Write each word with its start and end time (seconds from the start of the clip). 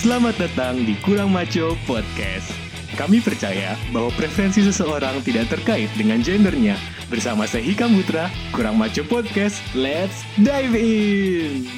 Selamat 0.00 0.32
datang 0.40 0.88
di 0.88 0.96
Kurang 1.04 1.28
Maco 1.28 1.76
Podcast. 1.84 2.48
Kami 2.96 3.20
percaya 3.20 3.76
bahwa 3.92 4.08
preferensi 4.16 4.64
seseorang 4.64 5.20
tidak 5.20 5.52
terkait 5.52 5.92
dengan 5.92 6.24
gendernya. 6.24 6.72
Bersama 7.12 7.44
saya 7.44 7.68
Hikam 7.68 7.92
Putra, 8.00 8.32
Kurang 8.56 8.80
Maco 8.80 9.04
Podcast, 9.04 9.60
let's 9.76 10.24
dive 10.40 10.72
in! 10.72 11.68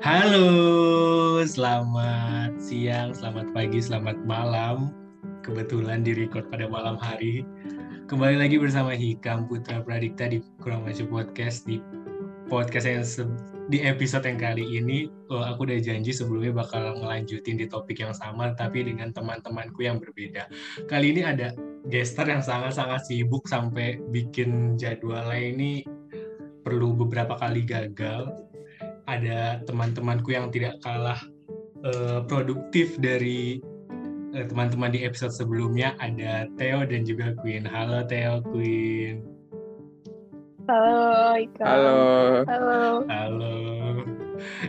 Halo, 0.00 1.44
selamat 1.44 2.56
siang, 2.56 3.12
selamat 3.12 3.52
pagi, 3.52 3.84
selamat 3.84 4.16
malam. 4.24 4.96
Kebetulan 5.44 6.08
di 6.08 6.16
record 6.16 6.48
pada 6.48 6.72
malam 6.72 6.96
hari. 6.96 7.44
Kembali 8.08 8.40
lagi 8.40 8.56
bersama 8.56 8.96
Hikam 8.96 9.44
Putra 9.44 9.84
Pradikta 9.84 10.32
di 10.32 10.40
Kurang 10.64 10.88
Maco 10.88 11.04
Podcast 11.04 11.68
di 11.68 11.84
podcast 12.48 12.88
yang 12.88 13.04
di 13.68 13.80
episode 13.80 14.28
yang 14.28 14.36
kali 14.36 14.64
ini 14.76 15.08
oh, 15.32 15.40
aku 15.40 15.64
udah 15.64 15.80
janji 15.80 16.12
sebelumnya 16.12 16.52
bakal 16.52 17.00
ngelanjutin 17.00 17.56
di 17.56 17.64
topik 17.64 17.96
yang 18.04 18.12
sama 18.12 18.52
tapi 18.52 18.84
dengan 18.84 19.10
teman-temanku 19.16 19.80
yang 19.80 19.96
berbeda. 19.96 20.48
Kali 20.84 21.16
ini 21.16 21.24
ada 21.24 21.56
gestar 21.88 22.28
yang 22.28 22.44
sangat-sangat 22.44 23.08
sibuk 23.08 23.48
sampai 23.48 24.00
bikin 24.12 24.76
jadwalnya 24.76 25.40
ini 25.40 25.72
perlu 26.60 26.92
beberapa 26.92 27.36
kali 27.40 27.64
gagal. 27.64 28.28
Ada 29.04 29.64
teman-temanku 29.68 30.32
yang 30.32 30.48
tidak 30.48 30.80
kalah 30.80 31.20
uh, 31.84 32.24
produktif 32.24 32.96
dari 33.00 33.60
uh, 34.32 34.44
teman-teman 34.48 34.92
di 34.92 35.04
episode 35.04 35.32
sebelumnya. 35.32 35.92
Ada 36.00 36.48
Theo 36.56 36.88
dan 36.88 37.04
juga 37.04 37.36
Queen. 37.40 37.68
Halo 37.68 38.04
Theo, 38.08 38.40
Queen. 38.48 39.33
Halo 40.64 41.36
Ika. 41.36 41.64
Halo. 41.68 41.96
Halo. 42.48 42.80
Halo. 43.04 43.54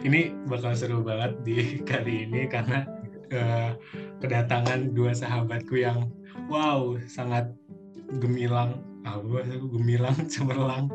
Ini 0.03 0.35
bakal 0.43 0.75
seru 0.75 0.99
banget 0.99 1.39
di 1.47 1.79
kali 1.87 2.27
ini 2.27 2.51
karena 2.51 2.83
uh, 3.31 3.71
kedatangan 4.19 4.91
dua 4.91 5.15
sahabatku 5.15 5.79
yang 5.79 6.11
wow 6.51 6.99
sangat 7.07 7.47
gemilang, 8.19 8.83
apa 9.07 9.47
aku 9.47 9.71
gemilang 9.79 10.19
cemerlang 10.33 10.91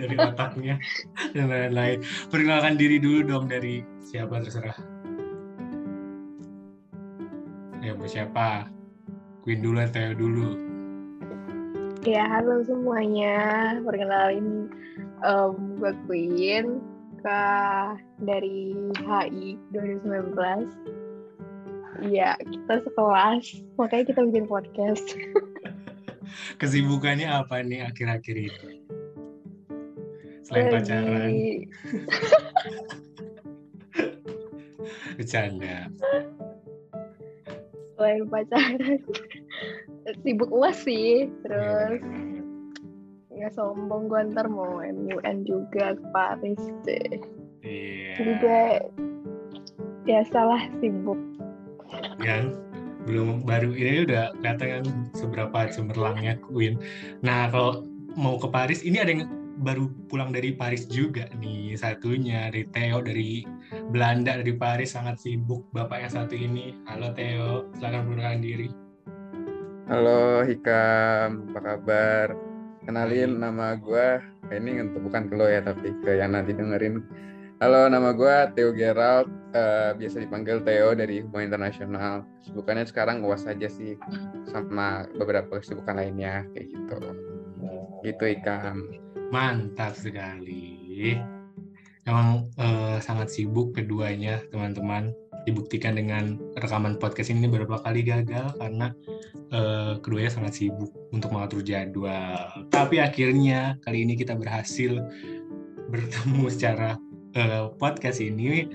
dari 0.00 0.16
otaknya 0.16 0.80
dan 1.36 1.52
lain-lain. 1.52 2.00
Perkenalkan 2.32 2.80
diri 2.80 2.96
dulu 2.96 3.28
dong 3.28 3.52
dari 3.52 3.84
siapa 4.00 4.40
terserah. 4.40 4.80
Ya, 7.84 7.92
mau 7.92 8.08
siapa? 8.08 8.64
Queen 9.44 9.60
dulu 9.60 9.76
atau 9.76 10.16
dulu? 10.16 10.67
Ya, 12.08 12.24
halo 12.24 12.64
semuanya. 12.64 13.36
Perkenalin 13.84 14.72
um, 15.20 15.76
gue 15.76 15.92
Queen 16.08 16.80
ke 17.20 17.42
dari 18.24 18.72
HI 18.96 19.60
2019. 19.76 20.32
Iya, 22.08 22.40
kita 22.40 22.80
sekelas. 22.88 23.60
Makanya 23.76 24.04
kita 24.08 24.24
bikin 24.24 24.48
podcast. 24.48 25.04
Kesibukannya 26.64 27.28
apa 27.28 27.60
nih 27.60 27.84
akhir-akhir 27.92 28.36
ini? 28.40 28.88
Selain 30.48 30.72
Lagi- 30.72 30.80
pacaran, 30.80 31.28
bercanda. 35.20 35.92
Selain 38.00 38.24
pacaran. 38.32 38.96
Sibuk 40.22 40.50
uas 40.50 40.76
sih. 40.82 41.26
Iya, 41.26 41.34
Terus 41.44 42.00
nggak 43.38 43.54
sombong 43.54 44.10
gue 44.10 44.20
ntar 44.34 44.50
mau 44.50 44.82
MUN 44.82 45.36
juga 45.46 45.94
ke 45.94 46.06
Paris 46.10 46.58
deh. 46.82 47.22
Iya. 47.62 48.12
Jadi 48.18 48.32
gue 48.42 48.62
biasalah 50.02 50.62
sibuk. 50.82 51.20
kan 52.20 52.52
belum 53.08 53.48
baru 53.48 53.72
ini 53.72 54.04
udah 54.04 54.36
kelihatan 54.42 54.68
kan 54.68 54.84
seberapa 55.16 55.70
cemerlangnya 55.70 56.36
Queen. 56.44 56.76
Nah 57.24 57.48
kalau 57.48 57.86
mau 58.18 58.36
ke 58.36 58.50
Paris 58.50 58.82
ini 58.84 59.00
ada 59.00 59.14
yang 59.14 59.30
baru 59.62 59.90
pulang 60.10 60.30
dari 60.30 60.54
Paris 60.54 60.86
juga 60.86 61.26
nih 61.38 61.74
satunya 61.74 62.50
dari 62.50 62.66
Theo 62.70 63.02
dari 63.02 63.42
Belanda 63.90 64.38
dari 64.38 64.54
Paris 64.54 64.94
sangat 64.94 65.22
sibuk 65.22 65.64
bapak 65.72 66.04
yang 66.04 66.12
satu 66.12 66.34
ini. 66.34 66.74
Halo 66.90 67.14
Theo, 67.14 67.70
silakan 67.78 68.02
perkenalkan 68.10 68.42
diri. 68.42 68.68
Halo 69.88 70.44
Hikam, 70.44 71.48
apa 71.48 71.60
kabar? 71.64 72.36
Kenalin 72.84 73.40
nama 73.40 73.72
gue, 73.72 74.20
ini 74.52 74.84
untuk 74.84 75.08
bukan 75.08 75.32
ke 75.32 75.34
lo 75.40 75.48
ya, 75.48 75.64
tapi 75.64 75.96
ke 76.04 76.20
yang 76.20 76.36
nanti 76.36 76.52
dengerin. 76.52 77.00
Halo, 77.56 77.88
nama 77.88 78.12
gue 78.12 78.52
Theo 78.52 78.76
Gerald, 78.76 79.32
eh, 79.56 79.96
biasa 79.96 80.20
dipanggil 80.20 80.60
Theo 80.60 80.92
dari 80.92 81.24
Hubungan 81.24 81.48
Internasional. 81.48 82.20
Kesibukannya 82.44 82.84
sekarang 82.84 83.24
uas 83.24 83.48
aja 83.48 83.64
sih, 83.64 83.96
sama 84.52 85.08
beberapa 85.16 85.56
kesibukan 85.56 85.96
lainnya, 85.96 86.44
kayak 86.52 86.68
gitu. 86.68 86.96
Gitu 88.04 88.24
Hikam. 88.36 88.92
Mantap 89.32 89.96
sekali. 89.96 91.16
Emang 92.04 92.44
eh, 92.60 93.00
sangat 93.00 93.32
sibuk 93.32 93.72
keduanya, 93.72 94.44
teman-teman. 94.52 95.16
Dibuktikan 95.48 95.96
dengan 95.96 96.36
rekaman 96.60 97.00
podcast 97.00 97.32
ini 97.32 97.48
beberapa 97.48 97.80
kali 97.80 98.04
gagal 98.04 98.52
karena 98.60 98.92
eh, 99.52 99.92
keduanya 100.00 100.32
sangat 100.32 100.52
sibuk 100.60 100.92
untuk 101.12 101.32
mengatur 101.32 101.64
jadwal. 101.64 102.68
Tapi 102.68 103.00
akhirnya 103.00 103.80
kali 103.84 104.04
ini 104.04 104.14
kita 104.18 104.36
berhasil 104.36 105.00
bertemu 105.88 106.44
secara 106.52 107.00
eh, 107.36 107.72
podcast 107.80 108.20
ini. 108.20 108.68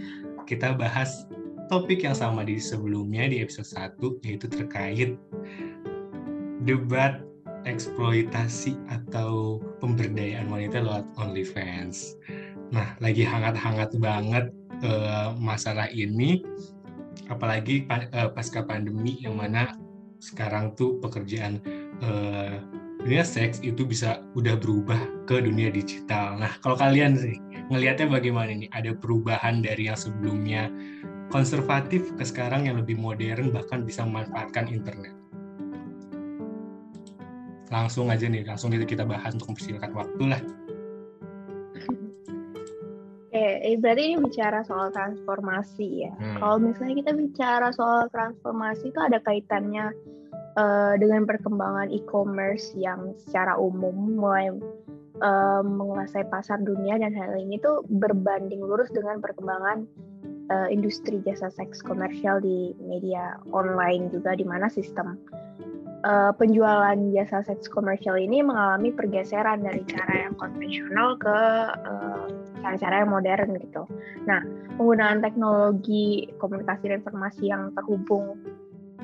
Kita 0.43 0.75
bahas 0.75 1.23
topik 1.71 2.03
yang 2.03 2.17
sama 2.17 2.43
di 2.43 2.59
sebelumnya 2.59 3.31
di 3.31 3.39
episode 3.39 3.95
1 3.97 4.27
yaitu 4.27 4.45
terkait 4.51 5.15
debat 6.67 7.23
eksploitasi 7.63 8.75
atau 8.91 9.63
pemberdayaan 9.79 10.51
wanita 10.51 10.83
lewat 10.83 11.07
OnlyFans. 11.15 12.19
Nah, 12.75 12.97
lagi 12.99 13.23
hangat-hangat 13.23 13.95
banget 14.01 14.51
eh, 14.83 15.29
masalah 15.39 15.87
ini, 15.95 16.43
apalagi 17.31 17.87
pa- 17.87 18.09
pasca 18.35 18.65
pandemi 18.67 19.15
yang 19.23 19.39
mana 19.39 19.79
sekarang 20.23 20.71
tuh 20.79 21.03
pekerjaan 21.03 21.59
eh, 21.99 22.63
dunia 23.03 23.27
seks 23.27 23.59
itu 23.59 23.83
bisa 23.83 24.23
udah 24.39 24.55
berubah 24.55 25.27
ke 25.27 25.43
dunia 25.43 25.67
digital. 25.67 26.39
Nah, 26.39 26.55
kalau 26.63 26.79
kalian 26.79 27.19
sih 27.19 27.35
ngelihatnya 27.67 28.07
bagaimana 28.07 28.55
nih? 28.55 28.71
Ada 28.71 28.95
perubahan 28.95 29.59
dari 29.59 29.91
yang 29.91 29.99
sebelumnya 29.99 30.71
konservatif 31.27 32.15
ke 32.15 32.23
sekarang 32.23 32.71
yang 32.71 32.79
lebih 32.79 32.95
modern 32.95 33.51
bahkan 33.51 33.83
bisa 33.83 34.07
memanfaatkan 34.07 34.71
internet 34.71 35.11
langsung 37.73 38.13
aja 38.13 38.29
nih, 38.29 38.45
langsung 38.45 38.69
itu 38.69 38.85
kita 38.85 39.01
bahas 39.01 39.33
untuk 39.33 39.57
mempersilahkan 39.57 39.91
waktu 39.97 40.23
lah. 40.29 40.41
Eh, 43.33 43.73
eh, 43.73 43.75
berarti 43.81 44.13
ini 44.13 44.21
bicara 44.21 44.61
soal 44.61 44.93
transformasi 44.93 46.05
ya. 46.05 46.13
Hmm. 46.21 46.37
Kalau 46.37 46.57
misalnya 46.61 46.95
kita 47.01 47.11
bicara 47.17 47.73
soal 47.73 48.05
transformasi 48.13 48.93
itu 48.93 48.99
ada 49.01 49.17
kaitannya 49.25 49.89
eh, 50.57 50.93
dengan 51.01 51.25
perkembangan 51.25 51.89
e-commerce 51.89 52.73
yang 52.77 53.13
secara 53.17 53.57
umum 53.57 54.17
mulai 54.17 54.53
eh, 55.21 55.61
menguasai 55.63 56.25
pasar 56.29 56.61
dunia 56.61 56.97
dan 56.99 57.13
hal 57.13 57.33
ini 57.37 57.57
tuh 57.61 57.85
berbanding 57.87 58.61
lurus 58.61 58.89
dengan 58.93 59.19
perkembangan 59.19 59.85
eh, 60.49 60.67
industri 60.69 61.21
jasa 61.25 61.49
seks 61.53 61.81
komersial 61.81 62.41
di 62.41 62.73
media 62.83 63.37
online 63.53 64.09
juga 64.13 64.37
di 64.37 64.45
mana 64.45 64.69
sistem 64.69 65.17
eh, 66.03 66.31
penjualan 66.35 66.97
jasa 67.15 67.45
seks 67.45 67.71
komersial 67.71 68.19
ini 68.19 68.43
mengalami 68.43 68.91
pergeseran 68.91 69.63
dari 69.63 69.81
cara 69.87 70.27
yang 70.29 70.33
konvensional 70.35 71.15
ke 71.17 71.37
eh, 71.87 72.25
cara-cara 72.63 73.03
yang 73.03 73.11
modern 73.11 73.59
gitu. 73.59 73.83
Nah, 74.23 74.39
penggunaan 74.79 75.19
teknologi 75.19 76.31
komunikasi 76.39 76.87
dan 76.87 77.03
informasi 77.03 77.51
yang 77.51 77.75
terhubung 77.75 78.39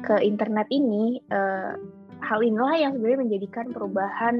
ke 0.04 0.16
internet 0.24 0.68
ini, 0.72 1.20
eh, 1.32 1.74
hal 2.20 2.40
inilah 2.44 2.76
yang 2.76 2.92
sebenarnya 2.96 3.20
menjadikan 3.26 3.66
perubahan 3.72 4.36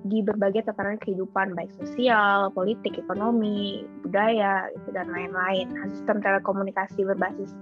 di 0.00 0.24
berbagai 0.24 0.64
tatanan 0.64 0.96
kehidupan 0.96 1.52
baik 1.52 1.68
sosial, 1.76 2.48
politik, 2.56 2.96
ekonomi, 2.96 3.84
budaya, 4.00 4.72
itu 4.72 4.88
dan 4.96 5.12
lain-lain. 5.12 5.68
Nah, 5.76 5.92
sistem 5.92 6.24
telekomunikasi 6.24 7.04
berbasis 7.04 7.52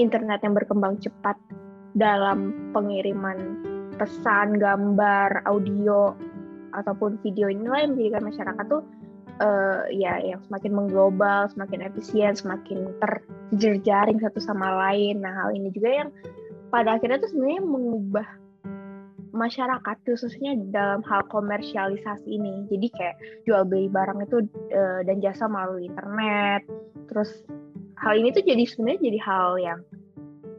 internet 0.00 0.40
yang 0.40 0.56
berkembang 0.56 0.96
cepat 1.04 1.36
dalam 1.92 2.72
pengiriman 2.72 3.60
pesan, 4.00 4.56
gambar, 4.56 5.44
audio 5.44 6.16
ataupun 6.72 7.20
video 7.20 7.52
inilah 7.52 7.84
yang 7.84 7.92
menjadikan 7.92 8.24
masyarakat 8.24 8.64
tuh 8.72 8.82
eh, 9.44 9.80
ya 9.92 10.16
yang 10.24 10.40
semakin 10.48 10.72
mengglobal, 10.72 11.52
semakin 11.52 11.84
efisien, 11.84 12.32
semakin 12.32 12.88
terjejaring 13.04 14.16
satu 14.16 14.40
sama 14.40 14.72
lain. 14.88 15.20
Nah 15.20 15.44
hal 15.44 15.52
ini 15.52 15.68
juga 15.76 16.04
yang 16.04 16.08
pada 16.72 16.96
akhirnya 16.96 17.20
tuh 17.20 17.30
sebenarnya 17.30 17.62
mengubah 17.62 18.28
masyarakat 19.32 19.96
khususnya 20.08 20.56
dalam 20.72 21.04
hal 21.04 21.24
komersialisasi 21.28 22.28
ini. 22.28 22.64
Jadi 22.72 22.86
kayak 22.92 23.16
jual 23.44 23.64
beli 23.68 23.88
barang 23.92 24.24
itu 24.24 24.44
uh, 24.72 25.00
dan 25.04 25.20
jasa 25.20 25.48
melalui 25.48 25.88
internet. 25.88 26.64
Terus 27.12 27.44
hal 28.00 28.16
ini 28.16 28.32
tuh 28.32 28.44
jadi 28.44 28.64
sebenarnya 28.64 29.00
jadi 29.04 29.20
hal 29.20 29.48
yang 29.60 29.80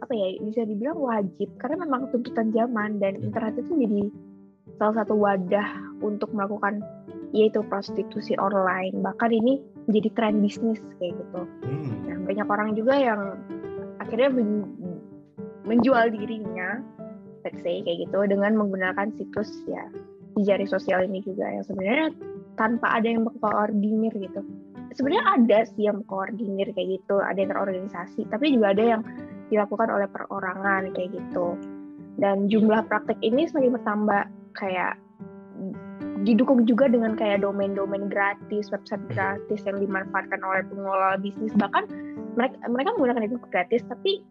apa 0.03 0.13
ya 0.19 0.27
bisa 0.43 0.67
dibilang 0.67 0.99
wajib 0.99 1.47
karena 1.63 1.87
memang 1.87 2.11
tuntutan 2.11 2.51
zaman 2.51 2.99
dan 2.99 3.23
internet 3.23 3.55
itu 3.55 3.71
jadi 3.87 4.03
salah 4.75 4.99
satu 4.99 5.15
wadah 5.15 5.69
untuk 6.03 6.27
melakukan 6.35 6.83
yaitu 7.31 7.63
prostitusi 7.71 8.35
online 8.35 8.99
bahkan 8.99 9.31
ini 9.31 9.63
menjadi 9.87 10.09
tren 10.11 10.43
bisnis 10.43 10.83
kayak 10.99 11.15
gitu 11.15 11.41
hmm. 11.63 12.03
nah, 12.03 12.17
banyak 12.19 12.47
orang 12.51 12.69
juga 12.75 12.93
yang 12.99 13.21
akhirnya 14.03 14.29
menjual 15.63 16.11
dirinya 16.11 16.83
let's 17.43 17.59
say 17.63 17.83
kayak 17.83 18.07
gitu 18.07 18.19
dengan 18.27 18.55
menggunakan 18.55 19.11
situs 19.19 19.51
ya 19.67 19.83
di 20.33 20.41
jari 20.47 20.65
sosial 20.65 21.05
ini 21.05 21.21
juga 21.21 21.45
yang 21.45 21.63
sebenarnya 21.67 22.09
tanpa 22.57 22.97
ada 22.97 23.07
yang 23.09 23.25
mengkoordinir 23.25 24.13
gitu. 24.17 24.41
Sebenarnya 24.93 25.25
ada 25.25 25.59
sih 25.73 25.89
yang 25.89 26.01
mengkoordinir 26.01 26.73
kayak 26.73 27.01
gitu 27.01 27.21
ada 27.21 27.37
yang 27.37 27.51
terorganisasi 27.53 28.29
tapi 28.29 28.53
juga 28.53 28.73
ada 28.73 28.83
yang 28.97 29.01
dilakukan 29.53 29.89
oleh 29.89 30.07
perorangan 30.09 30.89
kayak 30.97 31.13
gitu. 31.13 31.57
Dan 32.17 32.49
jumlah 32.49 32.85
praktek 32.89 33.17
ini 33.25 33.49
semakin 33.49 33.77
bertambah 33.77 34.21
kayak 34.57 34.97
didukung 36.23 36.63
juga 36.63 36.87
dengan 36.87 37.13
kayak 37.19 37.43
domain-domain 37.43 38.07
gratis, 38.07 38.71
website 38.71 39.03
gratis 39.11 39.61
yang 39.67 39.77
dimanfaatkan 39.81 40.39
oleh 40.41 40.63
pengelola 40.71 41.19
bisnis. 41.19 41.53
Bahkan 41.57 41.83
mereka 42.37 42.57
mereka 42.69 42.89
menggunakan 42.97 43.23
itu 43.29 43.37
gratis 43.49 43.81
tapi 43.85 44.21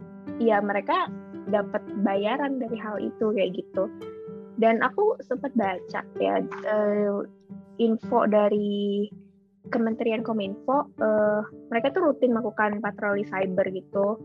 ya 0.43 0.59
mereka 0.63 1.11
dapat 1.51 1.83
bayaran 2.07 2.63
dari 2.63 2.79
hal 2.79 3.01
itu 3.03 3.33
kayak 3.35 3.57
gitu. 3.59 3.91
Dan 4.61 4.85
aku 4.85 5.19
sempat 5.25 5.51
baca 5.59 6.01
ya 6.21 6.39
uh, 6.71 7.25
info 7.81 8.29
dari 8.29 9.09
Kementerian 9.73 10.27
Kominfo, 10.27 10.91
uh, 11.01 11.41
mereka 11.71 11.95
tuh 11.95 12.13
rutin 12.13 12.35
melakukan 12.35 12.83
patroli 12.83 13.25
cyber 13.25 13.65
gitu. 13.73 14.21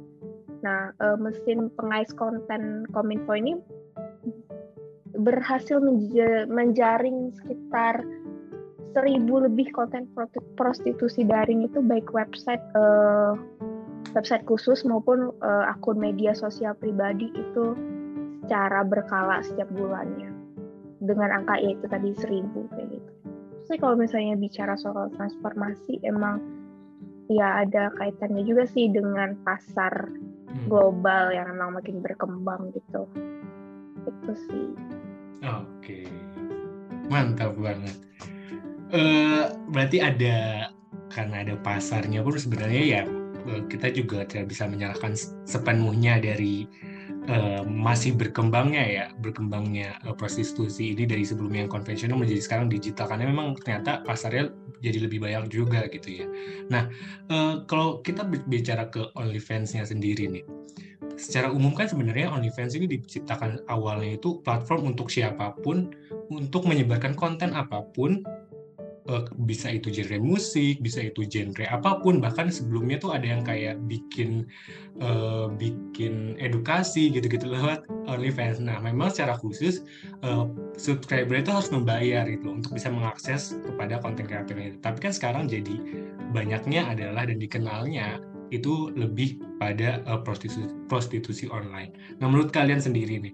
Nah, 0.66 0.92
uh, 1.00 1.16
mesin 1.16 1.70
pengais 1.78 2.10
konten 2.18 2.90
Kominfo 2.92 3.38
ini 3.38 3.56
berhasil 5.18 5.82
menjaring 6.46 7.34
sekitar 7.42 8.06
seribu 8.98 9.46
lebih 9.46 9.70
konten 9.74 10.10
prostitusi 10.58 11.22
daring 11.22 11.66
itu 11.70 11.82
baik 11.86 12.10
website 12.14 12.62
uh, 12.74 13.38
website 14.16 14.46
khusus 14.48 14.86
maupun 14.88 15.34
uh, 15.44 15.66
akun 15.72 15.98
media 16.00 16.32
sosial 16.32 16.78
pribadi 16.78 17.32
itu 17.34 17.76
secara 18.48 18.86
berkala 18.88 19.44
setiap 19.44 19.68
bulannya 19.76 20.32
dengan 21.04 21.44
angka 21.44 21.60
yaitu 21.60 21.84
tadi 21.92 22.16
seribu 22.16 22.64
kayak 22.72 22.96
gitu. 22.96 23.12
Jadi 23.68 23.78
kalau 23.84 24.00
misalnya 24.00 24.40
bicara 24.40 24.80
soal 24.80 25.12
transformasi 25.20 26.00
emang 26.08 26.40
ya 27.28 27.68
ada 27.68 27.92
kaitannya 28.00 28.48
juga 28.48 28.64
sih 28.64 28.88
dengan 28.88 29.36
pasar 29.44 30.08
hmm. 30.08 30.72
global 30.72 31.36
yang 31.36 31.52
memang 31.52 31.76
makin 31.76 32.00
berkembang 32.00 32.72
gitu. 32.72 33.04
Itu 34.08 34.34
sih. 34.48 34.68
Oke, 35.44 36.08
mantap 37.12 37.52
banget. 37.60 37.96
Uh, 38.96 39.52
berarti 39.68 40.00
ada 40.00 40.72
karena 41.12 41.44
ada 41.44 41.60
pasarnya 41.60 42.24
pun 42.24 42.40
sebenarnya 42.40 42.84
ya 42.88 43.04
kita 43.72 43.92
juga 43.96 44.28
tidak 44.28 44.52
bisa 44.52 44.68
menyalahkan 44.68 45.16
sepenuhnya 45.48 46.20
dari 46.20 46.68
uh, 47.32 47.64
masih 47.64 48.16
berkembangnya 48.16 48.84
ya 48.84 49.06
berkembangnya 49.20 50.00
uh, 50.08 50.16
prostitusi 50.16 50.96
ini 50.96 51.08
dari 51.08 51.24
sebelumnya 51.24 51.68
yang 51.68 51.72
konvensional 51.72 52.20
menjadi 52.20 52.42
sekarang 52.44 52.68
digital 52.68 53.08
karena 53.08 53.30
memang 53.30 53.56
ternyata 53.64 54.04
pasarnya 54.04 54.52
jadi 54.84 55.10
lebih 55.10 55.24
banyak 55.24 55.50
juga 55.50 55.90
gitu 55.90 56.24
ya. 56.24 56.28
Nah 56.70 56.90
uh, 57.32 57.64
kalau 57.66 58.00
kita 58.04 58.28
bicara 58.28 58.88
ke 58.92 59.10
OnlyFans-nya 59.18 59.88
sendiri 59.88 60.30
nih, 60.30 60.46
secara 61.18 61.50
umum 61.50 61.74
kan 61.74 61.90
sebenarnya 61.90 62.30
OnlyFans 62.30 62.78
ini 62.78 62.86
diciptakan 62.86 63.66
awalnya 63.68 64.22
itu 64.22 64.40
platform 64.46 64.94
untuk 64.94 65.10
siapa 65.10 65.58
pun 65.66 65.92
untuk 66.30 66.70
menyebarkan 66.70 67.18
konten 67.18 67.58
apa 67.58 67.82
pun 67.92 68.22
eh, 68.22 68.47
bisa 69.48 69.72
itu 69.72 69.88
genre 69.88 70.20
musik, 70.20 70.84
bisa 70.84 71.08
itu 71.08 71.24
genre 71.24 71.64
apa 71.72 72.04
pun 72.04 72.20
bahkan 72.20 72.52
sebelumnya 72.52 73.00
tuh 73.00 73.16
ada 73.16 73.24
yang 73.24 73.42
kayak 73.42 73.80
bikin 73.88 74.44
uh, 75.00 75.48
bikin 75.56 76.36
edukasi 76.44 77.08
gitu-gitu 77.08 77.48
lewat 77.48 77.88
OnlyFans. 78.12 78.60
Nah, 78.60 78.84
memang 78.84 79.08
secara 79.16 79.40
khusus 79.40 79.88
uh, 80.28 80.52
subscriber 80.76 81.40
itu 81.40 81.52
harus 81.52 81.72
membayar 81.72 82.28
itu 82.28 82.52
untuk 82.52 82.76
bisa 82.76 82.92
mengakses 82.92 83.56
kepada 83.64 84.04
konten 84.04 84.28
kreator 84.28 84.60
itu. 84.60 84.78
Tapi 84.84 84.98
kan 85.00 85.16
sekarang 85.16 85.48
jadi 85.48 85.80
banyaknya 86.36 86.92
adalah 86.92 87.24
dan 87.24 87.40
dikenalnya 87.40 88.20
itu 88.52 88.92
lebih 88.96 89.40
pada 89.60 90.04
uh, 90.08 90.20
prostitusi, 90.20 90.68
prostitusi 90.92 91.46
online. 91.48 91.96
Nah, 92.20 92.28
menurut 92.28 92.52
kalian 92.52 92.84
sendiri 92.84 93.24
nih, 93.24 93.34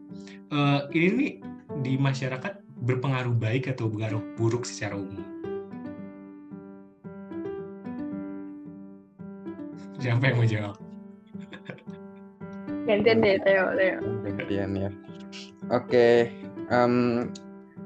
uh, 0.53 0.85
ini 0.93 1.09
nih 1.17 1.33
di 1.81 1.93
masyarakat 1.97 2.61
berpengaruh 2.85 3.33
baik 3.33 3.69
atau 3.73 3.89
berpengaruh 3.89 4.21
buruk 4.37 4.65
secara 4.69 4.97
umum? 4.97 5.32
Siapa 10.03 10.19
yang 10.27 10.35
mau 10.35 10.43
jawab? 10.43 10.75
Gantian 12.83 13.23
deh, 13.23 13.39
Teo, 13.39 13.71
Teo. 13.79 13.99
Gantian 14.27 14.71
ya. 14.75 14.89
Oke, 15.71 15.87
okay. 15.87 16.15
um, 16.67 17.31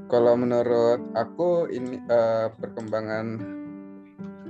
kalau 0.10 0.34
menurut 0.34 0.98
aku 1.14 1.70
ini 1.70 2.02
uh, 2.10 2.50
perkembangan 2.58 3.38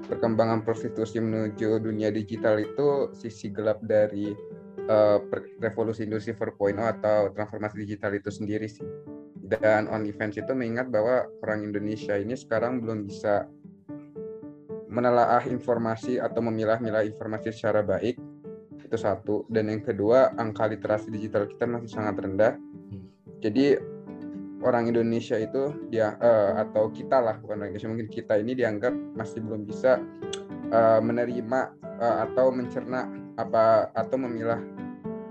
perkembangan 0.07 0.63
prostitusi 0.63 1.19
menuju 1.19 1.83
dunia 1.83 2.07
digital 2.07 2.55
itu 2.55 3.11
sisi 3.11 3.51
gelap 3.51 3.83
dari 3.83 4.31
uh, 4.87 5.19
revolusi 5.59 6.07
industri 6.07 6.31
4.0 6.31 6.79
atau 6.79 7.35
transformasi 7.35 7.83
digital 7.83 8.15
itu 8.15 8.31
sendiri 8.31 8.71
sih. 8.71 8.87
Dan 9.43 9.91
OnlyFans 9.91 10.39
itu 10.39 10.55
mengingat 10.55 10.87
bahwa 10.87 11.27
orang 11.43 11.67
Indonesia 11.67 12.15
ini 12.15 12.39
sekarang 12.39 12.79
belum 12.79 13.11
bisa 13.11 13.43
menelaah 14.97 15.45
informasi 15.45 16.17
atau 16.17 16.41
memilah-milah 16.41 17.05
informasi 17.05 17.53
secara 17.53 17.85
baik. 17.85 18.17
Itu 18.81 18.97
satu. 18.97 19.45
Dan 19.45 19.69
yang 19.69 19.85
kedua, 19.85 20.33
angka 20.33 20.65
literasi 20.65 21.13
digital 21.13 21.45
kita 21.45 21.69
masih 21.69 21.93
sangat 21.93 22.17
rendah. 22.17 22.53
Hmm. 22.57 23.05
Jadi 23.37 23.77
orang 24.65 24.89
Indonesia 24.89 25.37
itu 25.37 25.75
dia 25.93 26.17
uh, 26.17 26.57
atau 26.65 26.89
kita 26.89 27.21
lah 27.21 27.37
bukan 27.37 27.61
orang 27.61 27.69
Indonesia 27.75 27.91
mungkin 27.93 28.09
kita 28.09 28.33
ini 28.41 28.57
dianggap 28.57 28.93
masih 29.13 29.45
belum 29.45 29.69
bisa 29.69 30.01
uh, 30.73 30.99
menerima 31.03 31.59
uh, 32.01 32.17
atau 32.25 32.49
mencerna 32.49 33.05
apa 33.37 33.93
atau 33.93 34.17
memilah 34.17 34.57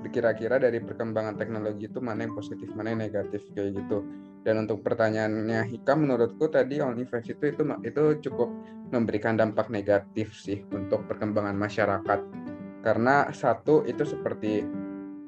kira-kira 0.07 0.63
dari 0.63 0.79
perkembangan 0.79 1.35
teknologi 1.35 1.91
itu 1.91 1.99
mana 1.99 2.23
yang 2.23 2.39
positif 2.39 2.71
mana 2.79 2.95
yang 2.95 3.03
negatif 3.03 3.43
kayak 3.51 3.75
gitu 3.75 4.07
dan 4.47 4.63
untuk 4.63 4.87
pertanyaannya 4.87 5.67
Hika 5.67 5.99
menurutku 5.99 6.47
tadi 6.47 6.79
OnlyFans 6.79 7.27
itu 7.35 7.51
itu 7.51 7.63
itu 7.83 8.03
cukup 8.31 8.49
memberikan 8.95 9.35
dampak 9.35 9.67
negatif 9.75 10.31
sih 10.39 10.63
untuk 10.71 11.03
perkembangan 11.11 11.59
masyarakat 11.59 12.21
karena 12.87 13.27
satu 13.35 13.83
itu 13.83 14.07
seperti 14.07 14.63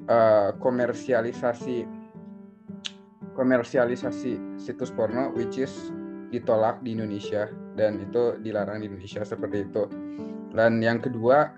uh, 0.07 0.55
komersialisasi 0.55 1.83
komersialisasi 3.35 4.55
situs 4.55 4.95
porno 4.95 5.35
which 5.35 5.59
is 5.59 5.91
ditolak 6.31 6.79
di 6.85 6.95
Indonesia 6.95 7.49
dan 7.73 7.99
itu 7.99 8.37
dilarang 8.41 8.83
di 8.83 8.91
Indonesia 8.91 9.25
seperti 9.25 9.65
itu. 9.65 9.83
Dan 10.53 10.81
yang 10.81 11.01
kedua 11.01 11.53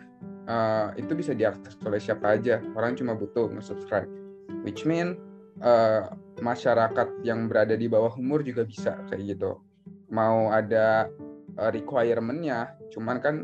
uh, 0.48 0.94
itu 0.96 1.12
bisa 1.16 1.36
diakses 1.36 1.76
oleh 1.84 2.00
siapa 2.00 2.40
aja. 2.40 2.60
Orang 2.76 2.96
cuma 3.00 3.16
butuh 3.16 3.52
nge-subscribe. 3.52 4.08
Which 4.64 4.84
mean 4.84 5.18
uh, 5.62 6.12
masyarakat 6.42 7.22
yang 7.26 7.48
berada 7.48 7.78
di 7.78 7.88
bawah 7.88 8.14
umur 8.18 8.42
juga 8.42 8.66
bisa 8.66 8.98
kayak 9.10 9.38
gitu. 9.38 9.62
Mau 10.12 10.52
ada 10.52 11.08
uh, 11.58 11.72
requirement-nya, 11.72 12.76
cuman 12.92 13.18
kan 13.22 13.36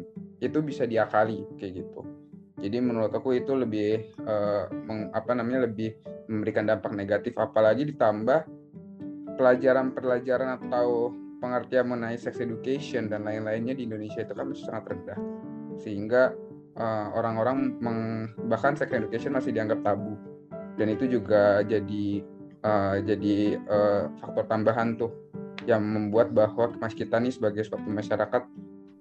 itu 0.44 0.60
bisa 0.62 0.84
diakali 0.86 1.46
kayak 1.58 1.86
gitu. 1.86 2.02
Jadi 2.58 2.78
menurut 2.82 3.14
aku 3.14 3.38
itu 3.38 3.54
lebih 3.54 4.18
uh, 4.26 4.66
meng, 4.86 5.14
apa 5.14 5.32
namanya 5.38 5.70
lebih 5.70 5.94
memberikan 6.28 6.68
dampak 6.68 6.92
negatif 6.92 7.38
apalagi 7.38 7.88
ditambah 7.88 8.44
pelajaran-pelajaran 9.38 10.58
atau 10.60 11.14
pengertian 11.38 11.86
mengenai 11.88 12.18
sex 12.18 12.42
education 12.42 13.08
dan 13.08 13.24
lain-lainnya 13.24 13.78
di 13.78 13.86
Indonesia 13.86 14.26
itu 14.26 14.34
kan 14.34 14.50
sangat 14.58 14.84
rendah 14.90 15.20
sehingga 15.78 16.34
uh, 16.82 17.14
orang-orang 17.14 17.78
bahkan 18.50 18.74
sex 18.74 18.90
education 18.90 19.38
masih 19.38 19.54
dianggap 19.54 19.86
tabu 19.86 20.18
dan 20.78 20.88
itu 20.94 21.10
juga 21.10 21.66
jadi 21.66 22.22
uh, 22.62 22.96
jadi 23.02 23.58
uh, 23.66 24.04
faktor 24.22 24.46
tambahan 24.48 24.96
tuh 24.96 25.12
yang 25.68 25.84
membuat 25.84 26.32
bahwa 26.32 26.72
mas 26.80 26.96
kita 26.96 27.20
nih 27.20 27.34
sebagai 27.34 27.66
suatu 27.68 27.90
masyarakat 27.90 28.44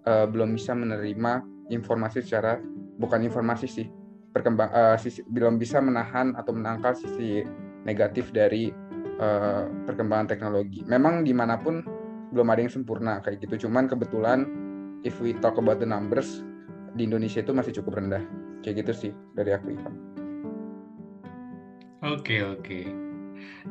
uh, 0.09 0.26
belum 0.26 0.56
bisa 0.56 0.75
menerima 0.75 1.45
informasi 1.71 2.25
secara 2.25 2.59
bukan 2.97 3.23
informasi 3.23 3.66
sih 3.68 3.87
perkembang 4.33 4.68
uh, 4.73 4.97
sisi 5.00 5.25
belum 5.25 5.56
bisa 5.56 5.80
menahan 5.80 6.37
atau 6.37 6.52
menangkal 6.52 6.92
sisi 6.92 7.40
negatif 7.88 8.35
dari 8.35 8.68
uh, 9.16 9.64
perkembangan 9.88 10.28
teknologi. 10.28 10.85
Memang 10.85 11.25
di 11.25 11.33
mana 11.33 11.56
pun 11.56 11.80
belum 12.35 12.47
ada 12.52 12.61
yang 12.61 12.73
sempurna 12.73 13.23
kayak 13.25 13.47
gitu. 13.47 13.64
Cuman 13.64 13.88
kebetulan 13.88 14.45
if 15.06 15.16
we 15.23 15.33
talk 15.38 15.56
about 15.56 15.80
the 15.80 15.88
numbers 15.88 16.45
di 16.99 17.09
Indonesia 17.09 17.40
itu 17.40 17.56
masih 17.56 17.73
cukup 17.80 18.02
rendah. 18.02 18.21
Kayak 18.61 18.85
gitu 18.85 18.92
sih 19.09 19.12
dari 19.33 19.54
aku 19.56 19.73
Ivan. 19.73 20.15
Oke 22.05 22.45
oke. 22.45 22.85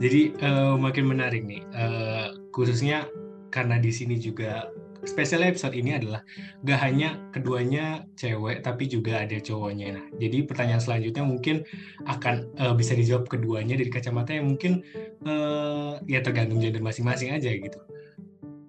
Jadi 0.02 0.34
uh, 0.42 0.74
makin 0.76 1.06
menarik 1.06 1.46
nih, 1.46 1.62
uh, 1.78 2.34
khususnya 2.50 3.06
karena 3.54 3.78
di 3.78 3.94
sini 3.94 4.18
juga 4.18 4.68
spesial 5.06 5.46
episode 5.46 5.78
ini 5.78 5.94
adalah 5.94 6.26
gak 6.66 6.80
hanya 6.82 7.22
keduanya 7.30 8.10
cewek 8.18 8.66
tapi 8.66 8.90
juga 8.90 9.22
ada 9.22 9.38
cowoknya. 9.38 9.88
Nah, 10.02 10.06
jadi 10.18 10.42
pertanyaan 10.50 10.82
selanjutnya 10.82 11.24
mungkin 11.24 11.62
akan 12.10 12.50
uh, 12.58 12.74
bisa 12.74 12.98
dijawab 12.98 13.30
keduanya 13.30 13.78
dari 13.78 13.94
kacamata 13.94 14.34
yang 14.34 14.50
mungkin 14.50 14.82
uh, 15.30 16.02
ya 16.10 16.26
tergantung 16.26 16.60
gender 16.60 16.82
masing-masing 16.82 17.30
aja 17.30 17.54
gitu. 17.54 17.78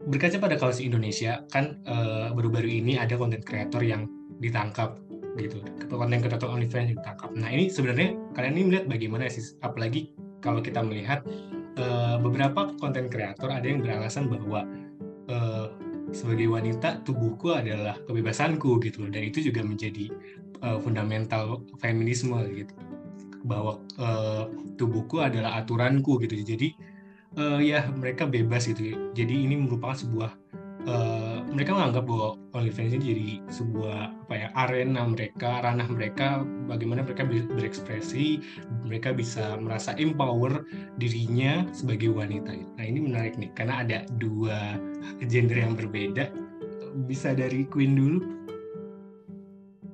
Berkaca 0.06 0.38
pada 0.38 0.54
kasus 0.60 0.86
Indonesia 0.86 1.42
kan 1.50 1.82
baru 1.82 2.30
baru-baru 2.38 2.78
ini 2.78 2.94
ada 2.94 3.18
konten 3.18 3.42
kreator 3.42 3.82
yang 3.82 4.06
ditangkap 4.38 5.02
gitu. 5.36 5.60
Konten 5.88 6.20
kreator 6.24 6.48
OnlyFans 6.50 6.90
yang 6.90 6.98
ditangkap. 6.98 7.30
Nah 7.36 7.48
ini 7.52 7.68
sebenarnya 7.68 8.16
kalian 8.32 8.54
ini 8.56 8.64
melihat 8.72 8.84
bagaimana 8.88 9.28
sih 9.28 9.56
apalagi 9.60 10.12
kalau 10.40 10.60
kita 10.60 10.80
melihat 10.84 11.24
uh, 11.80 12.16
beberapa 12.20 12.72
konten 12.80 13.08
kreator 13.12 13.52
ada 13.52 13.66
yang 13.66 13.80
beralasan 13.80 14.28
bahwa 14.28 14.64
uh, 15.28 15.72
sebagai 16.14 16.46
wanita 16.46 17.02
tubuhku 17.02 17.50
adalah 17.50 17.98
kebebasanku 18.06 18.78
gitu 18.84 19.10
dan 19.10 19.26
itu 19.26 19.42
juga 19.42 19.66
menjadi 19.66 20.08
uh, 20.62 20.78
fundamental 20.80 21.62
feminisme 21.82 22.36
gitu. 22.52 22.74
Bahwa 23.46 23.78
uh, 24.00 24.50
tubuhku 24.80 25.22
adalah 25.22 25.62
aturanku 25.62 26.18
gitu. 26.24 26.34
Jadi 26.42 26.74
uh, 27.38 27.60
ya 27.60 27.86
mereka 27.92 28.24
bebas 28.26 28.66
gitu. 28.66 29.12
Jadi 29.12 29.34
ini 29.46 29.54
merupakan 29.54 29.94
sebuah 29.94 30.30
uh, 30.88 31.35
mereka 31.50 31.74
menganggap 31.74 32.04
bahwa 32.10 32.28
OnlyFans 32.58 32.92
ini 32.98 33.04
jadi 33.04 33.28
sebuah 33.52 33.98
apa 34.26 34.34
ya 34.34 34.48
arena 34.58 35.06
mereka 35.06 35.62
ranah 35.62 35.86
mereka 35.86 36.42
bagaimana 36.66 37.06
mereka 37.06 37.22
berekspresi 37.26 38.42
mereka 38.82 39.14
bisa 39.14 39.54
merasa 39.60 39.94
empower 39.96 40.66
dirinya 40.98 41.66
sebagai 41.70 42.10
wanita. 42.10 42.50
Nah 42.50 42.84
ini 42.84 42.98
menarik 43.02 43.38
nih 43.38 43.50
karena 43.54 43.84
ada 43.86 43.98
dua 44.18 44.80
gender 45.26 45.58
yang 45.62 45.78
berbeda. 45.78 46.30
Bisa 47.06 47.36
dari 47.36 47.68
Queen 47.68 47.92
dulu? 47.94 48.18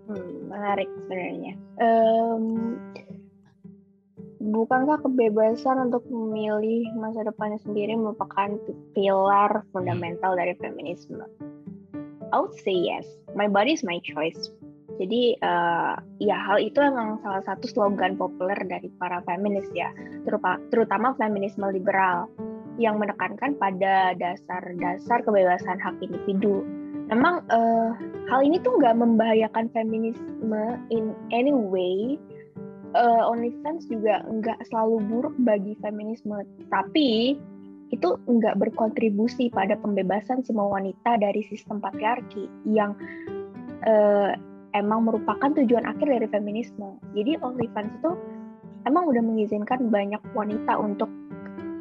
Hmm, 0.09 0.49
menarik 0.49 0.89
sebenarnya. 1.05 1.55
Um, 1.83 2.79
bukankah 4.43 4.99
kebebasan 5.07 5.91
untuk 5.91 6.03
memilih 6.11 6.91
masa 6.99 7.23
depannya 7.23 7.63
sendiri 7.63 7.95
merupakan 7.95 8.59
pilar 8.99 9.63
fundamental 9.71 10.35
dari 10.35 10.59
feminisme? 10.59 11.23
I 12.33 12.37
would 12.41 12.57
say 12.67 12.75
yes. 12.75 13.07
My 13.39 13.47
body 13.47 13.79
is 13.79 13.87
my 13.87 14.03
choice. 14.03 14.51
Jadi 14.99 15.39
uh, 15.41 15.95
ya 16.21 16.37
hal 16.37 16.59
itu 16.61 16.77
emang 16.83 17.23
salah 17.25 17.41
satu 17.47 17.65
slogan 17.71 18.19
populer 18.19 18.59
dari 18.67 18.93
para 19.01 19.25
feminis 19.25 19.65
ya, 19.73 19.89
terutama 20.69 21.17
feminisme 21.17 21.65
liberal 21.71 22.29
yang 22.77 23.01
menekankan 23.01 23.57
pada 23.57 24.17
dasar-dasar 24.17 25.25
kebebasan 25.25 25.81
hak 25.81 25.97
individu. 26.05 26.65
Memang 27.09 27.45
uh, 27.53 27.93
hal 28.33 28.41
ini 28.45 28.61
tuh 28.65 28.81
nggak 28.81 28.97
membahayakan 28.97 29.69
feminisme 29.77 30.65
in 30.89 31.13
any 31.33 31.53
way, 31.53 32.17
uh, 32.95 33.29
OnlyFans 33.29 33.89
juga 33.89 34.25
nggak 34.29 34.69
selalu 34.69 35.03
buruk 35.09 35.35
bagi 35.43 35.77
feminisme, 35.81 36.45
tapi 36.73 37.37
itu 37.93 38.09
nggak 38.25 38.57
berkontribusi 38.57 39.53
pada 39.53 39.77
pembebasan 39.77 40.41
semua 40.41 40.81
wanita 40.81 41.21
dari 41.21 41.45
sistem 41.45 41.77
patriarki 41.77 42.49
yang 42.65 42.97
uh, 43.85 44.33
emang 44.73 45.05
merupakan 45.05 45.53
tujuan 45.53 45.85
akhir 45.85 46.09
dari 46.09 46.29
feminisme. 46.29 46.97
Jadi 47.13 47.37
OnlyFans 47.45 47.93
itu 48.01 48.13
emang 48.89 49.09
udah 49.13 49.21
mengizinkan 49.21 49.93
banyak 49.93 50.21
wanita 50.33 50.81
untuk 50.81 51.13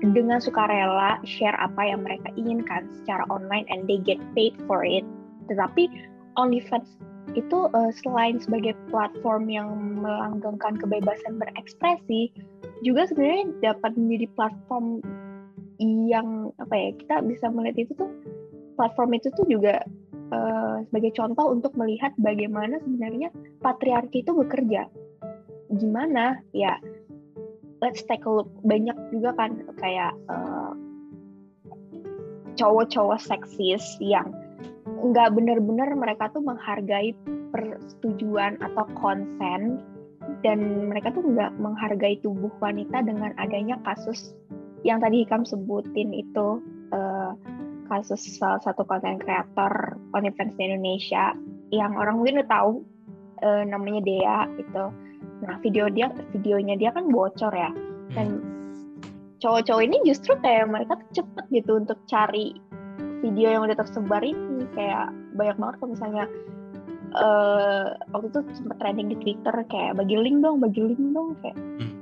dengan 0.01 0.41
sukarela 0.41 1.22
share 1.24 1.56
apa 1.62 1.94
yang 1.94 2.01
mereka 2.01 2.34
inginkan 2.34 2.89
secara 3.01 3.22
online 3.30 3.70
and 3.70 3.86
they 3.86 4.01
get 4.01 4.18
paid 4.34 4.58
for 4.68 4.84
it. 4.84 5.06
Tetapi 5.48 5.88
OnlyFans 6.36 7.00
itu 7.38 7.72
uh, 7.72 7.92
selain 8.04 8.42
sebagai 8.42 8.75
platform 8.92 9.48
yang 9.48 9.70
melanggengkan 10.04 10.75
kebebasan 10.75 11.40
berekspresi 11.40 12.34
juga 12.84 13.08
sebenarnya 13.08 13.74
dapat 13.74 13.96
menjadi 13.96 14.28
platform 14.36 15.00
yang 15.82 16.54
apa 16.62 16.75
ya 16.78 16.90
kita 16.98 17.16
bisa 17.25 17.46
melihat 17.50 17.88
itu 17.88 17.94
tuh 17.98 18.12
platform 18.78 19.18
itu 19.18 19.34
tuh 19.34 19.46
juga 19.48 19.82
uh, 20.34 20.84
sebagai 20.90 21.13
contoh 21.16 21.54
untuk 21.54 21.74
melihat 21.78 22.13
bagaimana 22.22 22.78
sebenarnya 22.82 23.30
patriarki 23.62 24.22
itu 24.22 24.34
bekerja. 24.34 24.90
Gimana? 25.72 26.42
Ya 26.51 26.78
let's 27.82 28.06
take 28.06 28.25
a 28.25 28.32
look. 28.32 28.50
Banyak 28.62 28.96
juga 29.10 29.34
kan 29.38 29.62
kayak 29.82 30.13
uh, 30.30 30.74
cowok-cowok 32.56 33.20
seksis 33.22 33.84
yang 33.98 34.30
nggak 35.01 35.34
benar-benar 35.34 35.89
mereka 35.98 36.29
tuh 36.29 36.46
menghargai 36.46 37.17
persetujuan 37.50 38.62
atau 38.62 38.86
konsen 38.93 39.81
dan 40.46 40.88
mereka 40.88 41.10
tuh 41.12 41.25
nggak 41.25 41.58
menghargai 41.58 42.22
tubuh 42.22 42.53
wanita 42.62 43.01
dengan 43.01 43.34
adanya 43.41 43.81
kasus 43.81 44.38
yang 44.86 45.01
tadi 45.01 45.25
Hikam 45.25 45.46
sebutin 45.46 46.13
itu 46.13 46.62
uh, 46.93 47.34
kasus 47.89 48.22
salah 48.39 48.62
satu 48.62 48.86
konten 48.86 49.20
kreator 49.20 49.98
OnlyFans 50.15 50.55
di 50.55 50.63
Indonesia 50.70 51.36
yang 51.74 51.98
orang 51.98 52.22
mungkin 52.22 52.41
udah 52.41 52.50
tahu 52.50 52.72
uh, 53.43 53.63
namanya 53.65 54.01
Dea 54.05 54.39
itu. 54.58 54.86
Nah 55.41 55.58
video 55.65 55.89
dia 55.89 56.13
videonya 56.34 56.77
dia 56.77 56.89
kan 56.93 57.10
bocor 57.10 57.51
ya 57.53 57.74
dan 58.13 58.41
cowok-cowok 59.41 59.84
ini 59.84 59.98
justru 60.05 60.38
kayak 60.39 60.70
mereka 60.70 61.01
tuh 61.01 61.22
cepet 61.22 61.46
gitu 61.50 61.72
untuk 61.81 61.98
cari 62.05 62.53
video 63.22 63.48
yang 63.54 63.63
udah 63.63 63.78
tersebar 63.78 64.22
ini 64.25 64.66
kayak 64.74 65.13
banyak 65.38 65.56
banget 65.58 65.75
kalau 65.80 65.92
misalnya 65.94 66.25
uh, 67.16 67.96
waktu 68.12 68.28
itu 68.34 68.40
sempat 68.58 68.78
trending 68.82 69.13
di 69.13 69.18
Twitter 69.22 69.56
kayak 69.70 69.98
bagi 69.98 70.16
link 70.18 70.42
dong, 70.44 70.60
bagi 70.60 70.82
link 70.82 71.01
dong 71.13 71.38
kayak 71.46 71.58
hmm. 71.58 71.94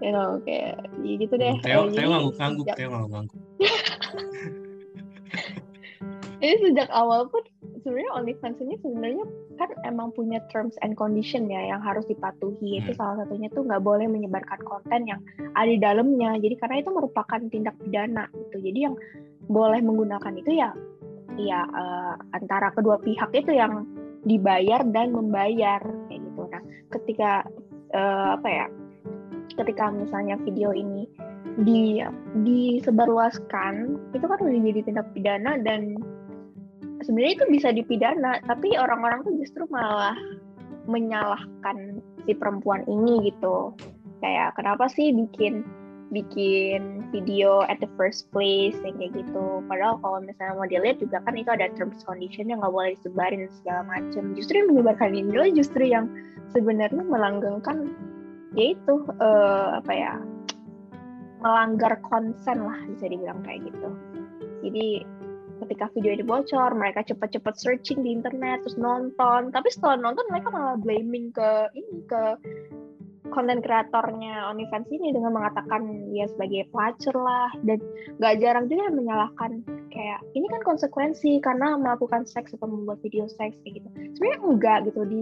you 0.04 0.12
know 0.14 0.40
kayak 0.46 0.80
ya 1.02 1.14
gitu 1.18 1.34
deh. 1.36 1.54
Teo, 1.60 1.90
Teo 1.92 2.08
ngangguk-ngangguk, 2.08 2.66
Teo 2.76 2.88
ngangguk-ngangguk. 2.88 3.40
Jadi 6.40 6.56
sejak 6.64 6.88
awal 6.96 7.28
pun 7.28 7.44
sebenarnya 7.84 8.16
OnlyFans 8.16 8.56
ini 8.64 8.80
sebenarnya 8.80 9.24
kan 9.60 9.68
emang 9.84 10.08
punya 10.16 10.40
terms 10.48 10.72
and 10.80 10.96
condition 10.96 11.52
ya 11.52 11.68
yang 11.68 11.84
harus 11.84 12.08
dipatuhi. 12.08 12.80
Hmm. 12.80 12.88
Itu 12.88 12.96
salah 12.96 13.20
satunya 13.24 13.52
tuh 13.52 13.68
nggak 13.68 13.84
boleh 13.84 14.08
menyebarkan 14.08 14.64
konten 14.64 15.04
yang 15.04 15.20
ada 15.52 15.68
di 15.68 15.76
dalamnya. 15.76 16.40
Jadi 16.40 16.56
karena 16.56 16.80
itu 16.80 16.90
merupakan 16.96 17.40
tindak 17.52 17.76
pidana 17.76 18.24
gitu. 18.32 18.56
Jadi 18.56 18.78
yang 18.88 18.96
boleh 19.50 19.82
menggunakan 19.82 20.34
itu 20.38 20.62
ya 20.62 20.70
ya 21.34 21.66
uh, 21.66 22.14
antara 22.34 22.70
kedua 22.70 23.02
pihak 23.02 23.34
itu 23.34 23.50
yang 23.54 23.86
dibayar 24.22 24.84
dan 24.92 25.16
membayar 25.16 25.80
kayak 26.08 26.20
gitu. 26.20 26.42
Nah, 26.48 26.62
ketika 26.92 27.32
uh, 27.96 28.36
apa 28.36 28.48
ya? 28.48 28.66
Ketika 29.56 29.90
misalnya 29.90 30.38
video 30.46 30.70
ini 30.70 31.10
di 31.60 32.00
disebarluaskan, 32.46 33.98
itu 34.14 34.24
kan 34.24 34.38
udah 34.38 34.60
jadi 34.62 34.80
tindak 34.86 35.08
pidana 35.12 35.58
dan 35.60 35.98
sebenarnya 37.02 37.42
itu 37.42 37.46
bisa 37.50 37.68
dipidana, 37.74 38.38
tapi 38.46 38.78
orang-orang 38.78 39.26
tuh 39.26 39.34
justru 39.40 39.66
malah 39.68 40.16
menyalahkan 40.86 42.00
si 42.24 42.32
perempuan 42.36 42.86
ini 42.86 43.32
gitu. 43.32 43.74
Kayak 44.20 44.54
kenapa 44.54 44.86
sih 44.92 45.10
bikin 45.12 45.64
bikin 46.10 47.06
video 47.14 47.62
at 47.70 47.78
the 47.78 47.90
first 47.94 48.26
place 48.34 48.74
yang 48.82 48.98
kayak 48.98 49.14
gitu. 49.14 49.62
Padahal 49.70 49.98
kalau 50.02 50.18
misalnya 50.22 50.54
mau 50.58 50.66
dilihat 50.66 50.98
juga 50.98 51.22
kan 51.22 51.38
itu 51.38 51.50
ada 51.50 51.70
terms 51.78 52.02
condition 52.02 52.50
yang 52.50 52.58
nggak 52.60 52.74
boleh 52.74 52.98
disebarin 52.98 53.46
segala 53.62 53.86
macam. 53.86 54.34
Justru 54.34 54.54
yang 54.62 54.68
menyebarkan 54.74 55.14
ini 55.14 55.54
justru 55.54 55.82
yang 55.86 56.10
sebenarnya 56.50 57.02
melanggengkan 57.06 57.94
yaitu 58.58 59.06
uh, 59.22 59.78
apa 59.78 59.92
ya 59.94 60.14
melanggar 61.40 61.96
konsen 62.04 62.66
lah 62.66 62.78
bisa 62.90 63.06
dibilang 63.06 63.40
kayak 63.46 63.70
gitu. 63.70 63.88
Jadi 64.66 65.06
ketika 65.60 65.92
video 65.92 66.16
ini 66.16 66.24
bocor 66.24 66.72
mereka 66.72 67.04
cepat-cepat 67.04 67.54
searching 67.54 68.02
di 68.02 68.16
internet 68.16 68.66
terus 68.66 68.76
nonton. 68.76 69.54
Tapi 69.54 69.68
setelah 69.70 69.96
nonton 70.00 70.26
mereka 70.28 70.48
malah 70.50 70.76
blaming 70.80 71.30
ke 71.30 71.50
ini 71.78 72.02
ke 72.10 72.22
konten 73.30 73.62
kreatornya 73.64 74.50
OnlyFans 74.52 74.90
ini 74.90 75.14
dengan 75.14 75.34
mengatakan 75.34 76.10
dia 76.12 76.26
sebagai 76.30 76.68
pelacur 76.74 77.14
lah 77.16 77.50
dan 77.64 77.78
gak 78.18 78.38
jarang 78.42 78.66
juga 78.66 78.90
menyalahkan 78.90 79.62
kayak 79.90 80.20
ini 80.34 80.46
kan 80.50 80.62
konsekuensi 80.66 81.40
karena 81.40 81.78
melakukan 81.78 82.26
seks 82.26 82.54
atau 82.54 82.68
membuat 82.68 83.00
video 83.00 83.26
seks 83.26 83.56
kayak 83.64 83.82
gitu 83.82 83.88
sebenarnya 84.18 84.40
enggak 84.44 84.78
gitu 84.90 85.02
di 85.06 85.20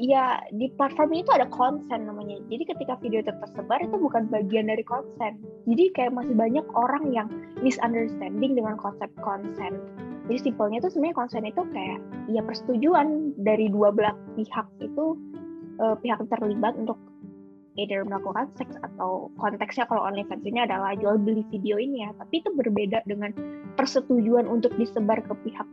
ya 0.00 0.40
di 0.56 0.72
platform 0.80 1.12
itu 1.12 1.28
ada 1.28 1.44
konsen 1.52 2.08
namanya. 2.08 2.40
Jadi 2.48 2.72
ketika 2.72 2.96
video 3.04 3.20
itu 3.20 3.28
tersebar 3.36 3.84
itu 3.84 4.00
bukan 4.00 4.32
bagian 4.32 4.72
dari 4.72 4.80
konsen. 4.80 5.36
Jadi 5.68 5.92
kayak 5.92 6.16
masih 6.16 6.32
banyak 6.32 6.64
orang 6.72 7.12
yang 7.12 7.28
misunderstanding 7.60 8.56
dengan 8.56 8.80
konsep 8.80 9.12
konsen. 9.20 9.76
Jadi 10.32 10.38
simpelnya 10.40 10.80
itu 10.80 10.88
sebenarnya 10.88 11.16
konsen 11.20 11.44
itu 11.44 11.62
kayak 11.68 12.00
ya 12.32 12.40
persetujuan 12.40 13.36
dari 13.44 13.68
dua 13.68 13.92
belah 13.92 14.16
pihak 14.40 14.66
itu 14.80 15.20
uh, 15.80 15.96
pihak 15.98 16.20
terlibat 16.28 16.76
untuk 16.76 17.00
either 17.78 18.04
melakukan 18.04 18.50
seks 18.60 18.76
atau 18.82 19.32
konteksnya 19.40 19.88
kalau 19.88 20.04
OnlyFans 20.04 20.44
ini 20.44 20.60
adalah 20.62 20.92
jual 20.98 21.16
beli 21.16 21.46
video 21.48 21.80
ini 21.80 22.04
ya. 22.04 22.12
Tapi 22.20 22.44
itu 22.44 22.50
berbeda 22.52 23.02
dengan 23.08 23.32
persetujuan 23.80 24.44
untuk 24.44 24.74
disebar 24.76 25.24
ke 25.24 25.34
pihak 25.48 25.66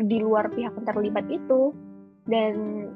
di 0.00 0.18
luar 0.24 0.48
pihak 0.48 0.72
yang 0.72 0.86
terlibat 0.88 1.26
itu 1.28 1.76
dan 2.24 2.86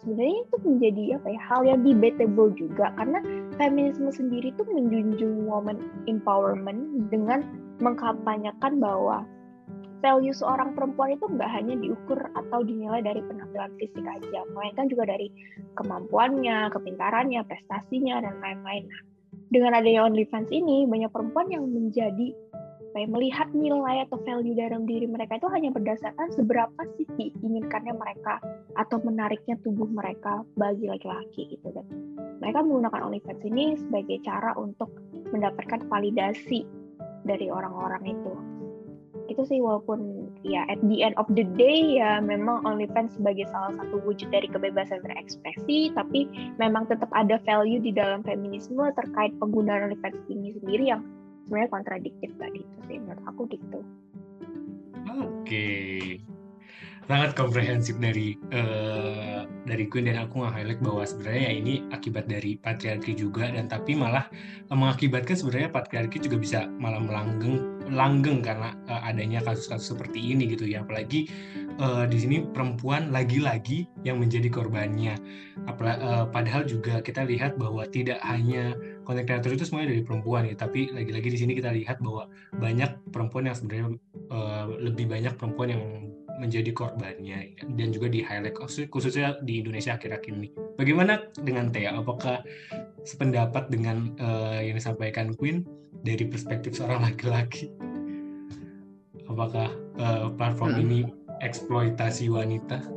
sebenarnya 0.00 0.38
itu 0.48 0.56
menjadi 0.64 1.02
apa 1.20 1.28
ya 1.28 1.40
hal 1.44 1.60
yang 1.66 1.80
debatable 1.84 2.50
juga 2.56 2.94
karena 2.96 3.18
feminisme 3.60 4.08
sendiri 4.08 4.54
itu 4.54 4.62
menjunjung 4.64 5.44
woman 5.44 5.76
empowerment 6.08 7.10
dengan 7.12 7.44
mengkampanyekan 7.82 8.80
bahwa 8.80 9.28
value 10.00 10.34
seorang 10.34 10.76
perempuan 10.76 11.16
itu 11.16 11.26
nggak 11.26 11.50
hanya 11.50 11.74
diukur 11.78 12.20
atau 12.36 12.60
dinilai 12.64 13.00
dari 13.04 13.20
penampilan 13.24 13.72
fisik 13.80 14.04
aja, 14.04 14.44
melainkan 14.52 14.88
juga 14.88 15.08
dari 15.08 15.28
kemampuannya, 15.76 16.72
kepintarannya, 16.72 17.40
prestasinya, 17.44 18.20
dan 18.20 18.36
lain-lain. 18.40 18.88
Nah, 18.88 19.02
dengan 19.52 19.78
adanya 19.78 20.08
OnlyFans 20.10 20.50
ini, 20.50 20.84
banyak 20.90 21.10
perempuan 21.12 21.48
yang 21.52 21.68
menjadi 21.70 22.34
ya, 22.96 23.06
melihat 23.06 23.48
nilai 23.52 24.08
atau 24.08 24.16
value 24.24 24.56
dalam 24.56 24.88
diri 24.88 25.04
mereka 25.04 25.36
itu 25.36 25.48
hanya 25.52 25.68
berdasarkan 25.68 26.32
seberapa 26.32 26.80
sih 26.96 27.04
diinginkannya 27.20 27.92
mereka 27.92 28.40
atau 28.80 28.96
menariknya 29.04 29.60
tubuh 29.60 29.86
mereka 29.86 30.40
bagi 30.56 30.88
laki-laki 30.88 31.52
gitu 31.52 31.68
kan. 31.76 31.84
Mereka 32.40 32.64
menggunakan 32.64 33.12
OnlyFans 33.12 33.42
ini 33.48 33.76
sebagai 33.76 34.18
cara 34.24 34.56
untuk 34.56 34.88
mendapatkan 35.32 35.84
validasi 35.92 36.64
dari 37.28 37.52
orang-orang 37.52 38.16
itu. 38.16 38.55
Itu 39.36 39.44
sih 39.44 39.60
walaupun 39.60 40.32
ya 40.48 40.64
at 40.72 40.80
the 40.88 41.04
end 41.04 41.12
of 41.20 41.28
the 41.36 41.44
day 41.60 42.00
ya 42.00 42.24
memang 42.24 42.64
OnlyFans 42.64 43.20
sebagai 43.20 43.44
salah 43.52 43.76
satu 43.76 44.00
wujud 44.00 44.32
dari 44.32 44.48
kebebasan 44.48 45.04
berekspresi, 45.04 45.92
tapi 45.92 46.24
memang 46.56 46.88
tetap 46.88 47.12
ada 47.12 47.36
value 47.44 47.76
di 47.76 47.92
dalam 47.92 48.24
feminisme 48.24 48.80
terkait 48.96 49.36
penggunaan 49.36 49.92
OnlyFans 49.92 50.24
ini 50.32 50.56
sendiri 50.56 50.88
yang 50.88 51.04
sebenarnya 51.44 51.68
kontradiktif 51.68 52.32
tadi 52.40 52.64
itu 52.64 52.78
sih 52.88 52.96
menurut 52.96 53.20
aku 53.28 53.44
gitu. 53.52 53.84
Oke, 55.06 55.28
okay. 55.44 56.00
Sangat 57.06 57.38
komprehensif 57.38 57.94
dari 58.02 58.34
uh, 58.50 59.46
dari 59.66 59.86
Queen 59.90 60.10
dan 60.10 60.26
aku 60.26 60.42
nge-highlight 60.42 60.82
bahwa 60.82 61.02
sebenarnya 61.06 61.42
ya 61.42 61.52
ini 61.54 61.74
akibat 61.94 62.26
dari 62.26 62.58
patriarki 62.58 63.14
juga 63.14 63.50
dan 63.50 63.70
tapi 63.70 63.94
malah 63.94 64.26
uh, 64.70 64.76
mengakibatkan 64.76 65.38
sebenarnya 65.38 65.70
patriarki 65.70 66.18
juga 66.18 66.36
bisa 66.38 66.60
malah 66.78 66.98
melanggeng 66.98 67.78
langgeng 67.86 68.42
karena 68.42 68.74
uh, 68.90 69.06
adanya 69.06 69.38
kasus-kasus 69.42 69.94
seperti 69.94 70.18
ini 70.18 70.50
gitu 70.50 70.66
ya. 70.66 70.82
Apalagi 70.82 71.30
uh, 71.78 72.10
di 72.10 72.18
sini 72.18 72.36
perempuan 72.50 73.14
lagi-lagi 73.14 73.86
yang 74.02 74.18
menjadi 74.18 74.50
korbannya. 74.50 75.14
Apalagi, 75.70 76.02
uh, 76.02 76.26
padahal 76.26 76.66
juga 76.66 76.98
kita 77.02 77.22
lihat 77.22 77.54
bahwa 77.54 77.86
tidak 77.86 78.18
hanya 78.26 78.74
konten 79.06 79.22
kreator 79.22 79.54
itu 79.54 79.62
semuanya 79.62 79.94
dari 79.94 80.02
perempuan 80.02 80.50
ya 80.50 80.58
tapi 80.58 80.90
lagi-lagi 80.90 81.30
di 81.30 81.38
sini 81.38 81.52
kita 81.54 81.70
lihat 81.70 82.02
bahwa 82.02 82.26
banyak 82.58 82.90
perempuan 83.14 83.46
yang 83.46 83.54
sebenarnya 83.54 83.86
uh, 84.34 84.66
lebih 84.82 85.06
banyak 85.06 85.38
perempuan 85.38 85.70
yang 85.70 85.82
menjadi 86.36 86.70
korbannya 86.72 87.56
dan 87.76 87.88
juga 87.92 88.08
di 88.08 88.20
highlight 88.20 88.56
khususnya 88.90 89.36
di 89.44 89.64
Indonesia 89.64 89.96
akhir-akhir 89.96 90.32
ini. 90.32 90.48
Bagaimana 90.76 91.28
dengan 91.40 91.72
Thea? 91.72 91.96
Apakah 91.96 92.44
sependapat 93.06 93.68
dengan 93.72 94.12
uh, 94.20 94.60
yang 94.60 94.76
disampaikan 94.76 95.32
Queen 95.34 95.64
dari 96.04 96.26
perspektif 96.28 96.76
seorang 96.76 97.04
laki-laki? 97.06 97.72
Apakah 99.26 99.68
uh, 99.98 100.32
platform 100.34 100.72
hmm. 100.76 100.82
ini 100.86 101.00
eksploitasi 101.42 102.32
wanita? 102.32 102.95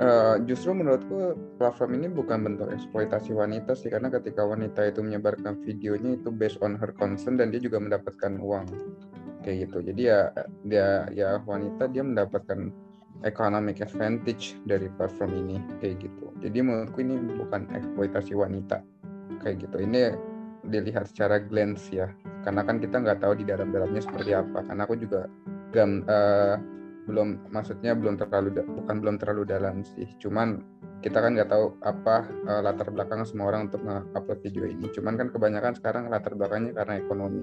Uh, 0.00 0.40
justru 0.48 0.72
menurutku 0.72 1.36
platform 1.60 2.00
ini 2.00 2.08
bukan 2.08 2.40
bentuk 2.40 2.72
eksploitasi 2.72 3.36
wanita 3.36 3.76
sih 3.76 3.92
karena 3.92 4.08
ketika 4.08 4.48
wanita 4.48 4.88
itu 4.88 5.04
menyebarkan 5.04 5.60
videonya 5.60 6.16
itu 6.16 6.32
based 6.32 6.56
on 6.64 6.72
her 6.80 6.88
consent 6.96 7.36
dan 7.36 7.52
dia 7.52 7.60
juga 7.60 7.76
mendapatkan 7.84 8.40
uang. 8.40 8.64
Kayak 9.44 9.68
gitu. 9.68 9.92
Jadi 9.92 10.02
ya 10.08 10.32
dia 10.64 11.04
ya 11.12 11.44
wanita 11.44 11.92
dia 11.92 12.00
mendapatkan 12.00 12.72
economic 13.28 13.84
advantage 13.84 14.56
dari 14.64 14.88
platform 14.96 15.36
ini. 15.36 15.56
Kayak 15.84 16.08
gitu. 16.08 16.32
Jadi 16.40 16.58
menurutku 16.64 17.04
ini 17.04 17.20
bukan 17.36 17.68
eksploitasi 17.68 18.32
wanita. 18.32 18.80
Kayak 19.44 19.68
gitu. 19.68 19.84
Ini 19.84 20.16
dilihat 20.64 21.12
secara 21.12 21.44
glance 21.44 21.92
ya. 21.92 22.08
Karena 22.40 22.64
kan 22.64 22.80
kita 22.80 23.04
nggak 23.04 23.20
tahu 23.20 23.36
di 23.36 23.44
dalam-dalamnya 23.44 24.00
seperti 24.00 24.32
apa. 24.32 24.64
Karena 24.64 24.88
aku 24.88 24.96
juga 24.96 25.28
gam 25.76 26.08
uh, 26.08 26.56
belum 27.10 27.50
maksudnya 27.50 27.98
belum 27.98 28.14
terlalu 28.14 28.62
bukan 28.62 28.96
belum 29.02 29.16
terlalu 29.18 29.42
dalam 29.50 29.82
sih. 29.82 30.06
Cuman 30.22 30.62
kita 31.02 31.18
kan 31.18 31.34
nggak 31.34 31.50
tahu 31.50 31.74
apa 31.82 32.30
uh, 32.46 32.60
latar 32.62 32.94
belakang 32.94 33.26
semua 33.26 33.50
orang 33.50 33.66
untuk 33.66 33.82
nge-upload 33.82 34.40
video 34.46 34.64
ini. 34.70 34.86
Cuman 34.94 35.18
kan 35.18 35.34
kebanyakan 35.34 35.74
sekarang 35.74 36.06
latar 36.06 36.38
belakangnya 36.38 36.72
karena 36.78 36.94
ekonomi. 37.02 37.42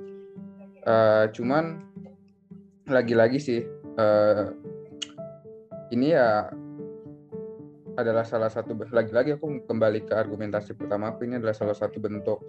Uh, 0.87 1.27
cuman 1.35 1.83
lagi-lagi 2.87 3.37
sih 3.43 3.59
uh, 3.99 4.47
ini 5.91 6.15
ya 6.15 6.47
adalah 7.97 8.21
salah 8.23 8.47
satu 8.47 8.77
lagi-lagi 8.93 9.35
aku 9.35 9.65
kembali 9.65 10.05
ke 10.05 10.13
argumentasi 10.13 10.77
pertama 10.77 11.11
aku 11.11 11.25
ini 11.25 11.41
adalah 11.41 11.57
salah 11.57 11.73
satu 11.73 11.97
bentuk 11.97 12.39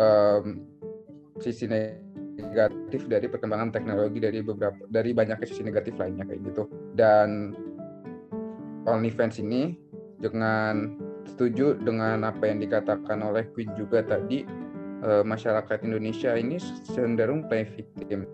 um, 0.00 0.64
sisi 1.38 1.68
dari 3.08 3.26
perkembangan 3.30 3.70
teknologi 3.70 4.18
dari 4.18 4.42
beberapa 4.42 4.78
dari 4.90 5.14
banyak 5.14 5.42
sisi 5.46 5.62
negatif 5.62 5.94
lainnya 5.98 6.26
kayak 6.26 6.42
gitu. 6.50 6.68
Dan 6.94 7.54
OnlyFans 8.84 9.40
ini 9.40 9.74
dengan 10.20 10.98
setuju 11.24 11.78
dengan 11.80 12.26
apa 12.26 12.50
yang 12.50 12.60
dikatakan 12.60 13.24
oleh 13.24 13.48
Queen 13.56 13.72
juga 13.74 14.04
tadi 14.04 14.44
e, 15.00 15.10
masyarakat 15.24 15.80
Indonesia 15.86 16.36
ini 16.36 16.60
cenderung 16.92 17.48
play 17.48 17.64
victim. 17.64 18.28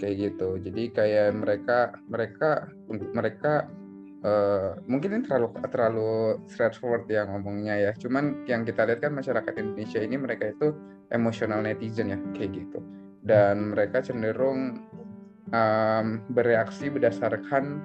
Kayak 0.00 0.32
gitu. 0.32 0.56
Jadi 0.64 0.82
kayak 0.96 1.36
mereka 1.36 1.78
mereka 2.08 2.72
mereka 3.12 3.68
uh, 4.24 4.76
mungkin 4.84 5.16
ini 5.16 5.22
terlalu 5.28 5.48
terlalu 5.68 6.40
straightforward 6.48 7.04
ya 7.08 7.28
ngomongnya 7.28 7.74
ya. 7.76 7.92
Cuman 7.96 8.44
yang 8.48 8.64
kita 8.64 8.84
lihat 8.88 9.04
kan 9.04 9.12
masyarakat 9.16 9.52
Indonesia 9.56 10.00
ini 10.00 10.16
mereka 10.16 10.52
itu 10.52 10.76
emosional 11.10 11.62
netizen 11.62 12.10
ya 12.14 12.18
kayak 12.34 12.56
gitu. 12.56 12.78
Dan 13.20 13.76
mereka 13.76 14.00
cenderung 14.00 14.80
um, 15.52 16.06
bereaksi 16.32 16.88
berdasarkan 16.88 17.84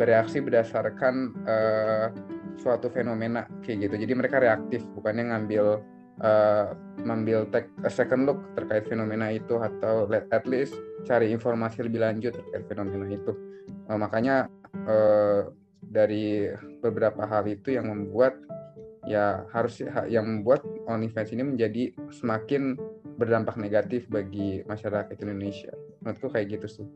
bereaksi 0.00 0.40
berdasarkan 0.40 1.36
uh, 1.44 2.08
suatu 2.56 2.88
fenomena 2.88 3.44
kayak 3.60 3.90
gitu. 3.90 3.94
Jadi 4.08 4.12
mereka 4.16 4.40
reaktif 4.40 4.80
bukannya 4.96 5.28
ngambil 5.28 5.84
uh, 6.24 6.72
mengambil 7.04 7.44
take 7.52 7.68
a 7.84 7.92
second 7.92 8.24
look 8.24 8.40
terkait 8.56 8.88
fenomena 8.88 9.28
itu 9.28 9.60
atau 9.60 10.08
at 10.08 10.44
least 10.48 10.72
cari 11.04 11.32
informasi 11.32 11.84
lebih 11.84 12.00
lanjut 12.00 12.32
terkait 12.32 12.64
fenomena 12.68 13.12
itu. 13.12 13.32
Uh, 13.92 13.98
makanya 14.00 14.48
uh, 14.88 15.52
dari 15.84 16.48
beberapa 16.80 17.26
hal 17.26 17.44
itu 17.48 17.76
yang 17.76 17.92
membuat 17.92 18.36
ya 19.08 19.48
harus 19.52 19.80
yang 20.08 20.26
membuat 20.28 20.64
OnlyFans 20.88 21.32
ini 21.32 21.44
menjadi 21.44 21.94
semakin 22.12 22.76
berdampak 23.16 23.56
negatif 23.60 24.08
bagi 24.08 24.64
masyarakat 24.64 25.16
Indonesia. 25.20 25.72
Menurutku 26.00 26.32
kayak 26.32 26.56
gitu 26.56 26.66
sih. 26.68 26.86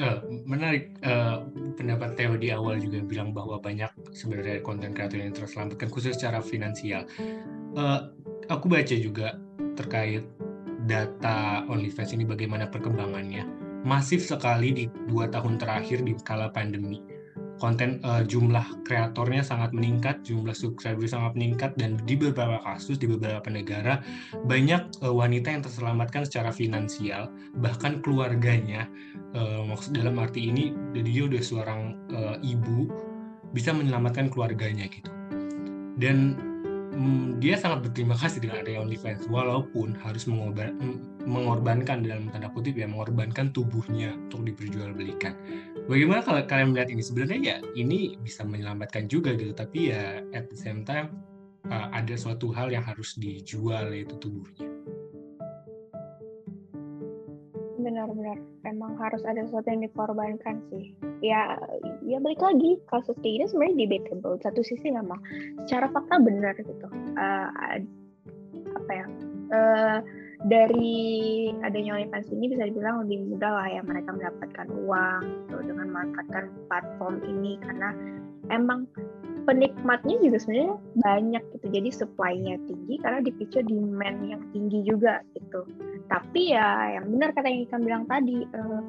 Uh, 0.00 0.24
menarik 0.48 0.96
uh, 1.04 1.44
pendapat 1.76 2.16
Theo 2.16 2.40
di 2.40 2.48
awal 2.48 2.80
juga 2.80 3.04
bilang 3.04 3.36
bahwa 3.36 3.60
banyak 3.60 3.92
sebenarnya 4.16 4.64
konten 4.64 4.96
kreator 4.96 5.20
yang 5.20 5.36
terselamatkan 5.36 5.92
khusus 5.92 6.16
secara 6.16 6.40
finansial. 6.40 7.04
Uh, 7.76 8.08
aku 8.48 8.72
baca 8.72 8.96
juga 8.96 9.36
terkait 9.76 10.24
data 10.88 11.62
OnlyFans 11.68 12.16
ini 12.16 12.24
bagaimana 12.24 12.66
perkembangannya. 12.72 13.44
Masif 13.82 14.22
sekali 14.22 14.70
di 14.72 14.84
dua 15.10 15.26
tahun 15.28 15.58
terakhir 15.58 16.06
di 16.06 16.14
kala 16.22 16.48
pandemi 16.54 17.02
konten 17.62 18.02
uh, 18.02 18.26
jumlah 18.26 18.82
kreatornya 18.82 19.46
sangat 19.46 19.70
meningkat, 19.70 20.26
jumlah 20.26 20.50
subscriber 20.50 21.06
sangat 21.06 21.38
meningkat 21.38 21.70
dan 21.78 21.94
di 22.02 22.18
beberapa 22.18 22.58
kasus 22.66 22.98
di 22.98 23.06
beberapa 23.06 23.46
negara 23.46 24.02
banyak 24.50 24.82
uh, 25.06 25.14
wanita 25.14 25.54
yang 25.54 25.62
terselamatkan 25.62 26.26
secara 26.26 26.50
finansial, 26.50 27.30
bahkan 27.62 28.02
keluarganya 28.02 28.90
uh, 29.38 29.62
maksud 29.62 29.94
dalam 29.94 30.18
arti 30.18 30.50
ini 30.50 30.74
dia 30.90 31.30
udah 31.30 31.38
seorang 31.38 31.94
uh, 32.10 32.36
ibu 32.42 32.90
bisa 33.54 33.70
menyelamatkan 33.70 34.26
keluarganya 34.26 34.90
gitu. 34.90 35.06
Dan 36.02 36.34
hmm, 36.92 37.40
dia 37.40 37.56
sangat 37.56 37.88
berterima 37.88 38.14
kasih 38.14 38.44
dengan 38.44 38.62
adanya 38.62 38.84
OnlyFans 38.84 39.26
walaupun 39.28 39.96
harus 40.00 40.28
mengorban, 40.28 40.76
mengorbankan 41.24 42.04
dalam 42.04 42.28
tanda 42.30 42.52
kutip 42.52 42.76
ya 42.76 42.86
mengorbankan 42.86 43.50
tubuhnya 43.50 44.14
untuk 44.30 44.46
diperjualbelikan. 44.48 45.36
Bagaimana 45.90 46.22
kalau 46.22 46.40
kalian 46.46 46.76
melihat 46.76 46.88
ini 46.94 47.02
sebenarnya 47.02 47.38
ya 47.42 47.56
ini 47.74 48.16
bisa 48.20 48.46
menyelamatkan 48.46 49.10
juga 49.10 49.34
gitu 49.34 49.52
tapi 49.52 49.90
ya 49.90 50.22
at 50.32 50.46
the 50.48 50.56
same 50.56 50.86
time 50.86 51.10
uh, 51.68 51.92
ada 51.92 52.14
suatu 52.14 52.54
hal 52.54 52.72
yang 52.72 52.84
harus 52.86 53.18
dijual 53.18 53.92
yaitu 53.92 54.16
tubuhnya. 54.16 54.71
Benar-benar 57.82 58.38
emang 58.64 58.94
harus 58.96 59.22
ada 59.26 59.42
sesuatu 59.42 59.66
yang 59.68 59.82
dikorbankan 59.82 60.62
sih. 60.70 60.94
Ya, 61.20 61.58
ya 62.06 62.22
balik 62.22 62.38
lagi 62.38 62.78
kasus 62.88 63.18
kayak 63.20 63.42
gini 63.42 63.44
sebenarnya 63.50 63.76
debatable. 63.82 64.38
Satu 64.40 64.62
sisi 64.62 64.88
memang 64.94 65.18
secara 65.66 65.90
fakta 65.90 66.22
benar 66.22 66.54
gitu. 66.62 66.86
Uh, 67.18 67.50
apa 68.78 68.92
ya? 68.94 69.06
Uh, 69.52 69.98
dari 70.46 71.50
adanya 71.62 71.94
OnlyFans 71.94 72.34
ini 72.34 72.50
bisa 72.50 72.66
dibilang 72.66 73.06
lebih 73.06 73.30
mudah 73.30 73.52
lah 73.62 73.68
ya 73.70 73.80
mereka 73.86 74.10
mendapatkan 74.10 74.66
uang 74.74 75.22
gitu, 75.22 75.56
dengan 75.70 75.86
memanfaatkan 75.94 76.44
platform 76.66 77.22
ini 77.22 77.62
karena 77.62 77.94
emang 78.50 78.90
penikmatnya 79.46 80.18
juga 80.22 80.38
sebenarnya 80.42 80.74
banyak 81.02 81.42
gitu 81.54 81.66
jadi 81.70 81.90
supply-nya 81.94 82.54
tinggi 82.66 82.94
karena 83.02 83.18
dipicu 83.22 83.58
demand 83.62 84.18
yang 84.26 84.42
tinggi 84.50 84.82
juga 84.86 85.22
gitu 85.34 85.62
tapi 86.08 86.54
ya 86.54 86.98
yang 86.98 87.06
benar 87.12 87.30
kata 87.34 87.46
yang 87.48 87.60
ikan 87.68 87.82
bilang 87.82 88.04
tadi 88.06 88.46
uh, 88.54 88.80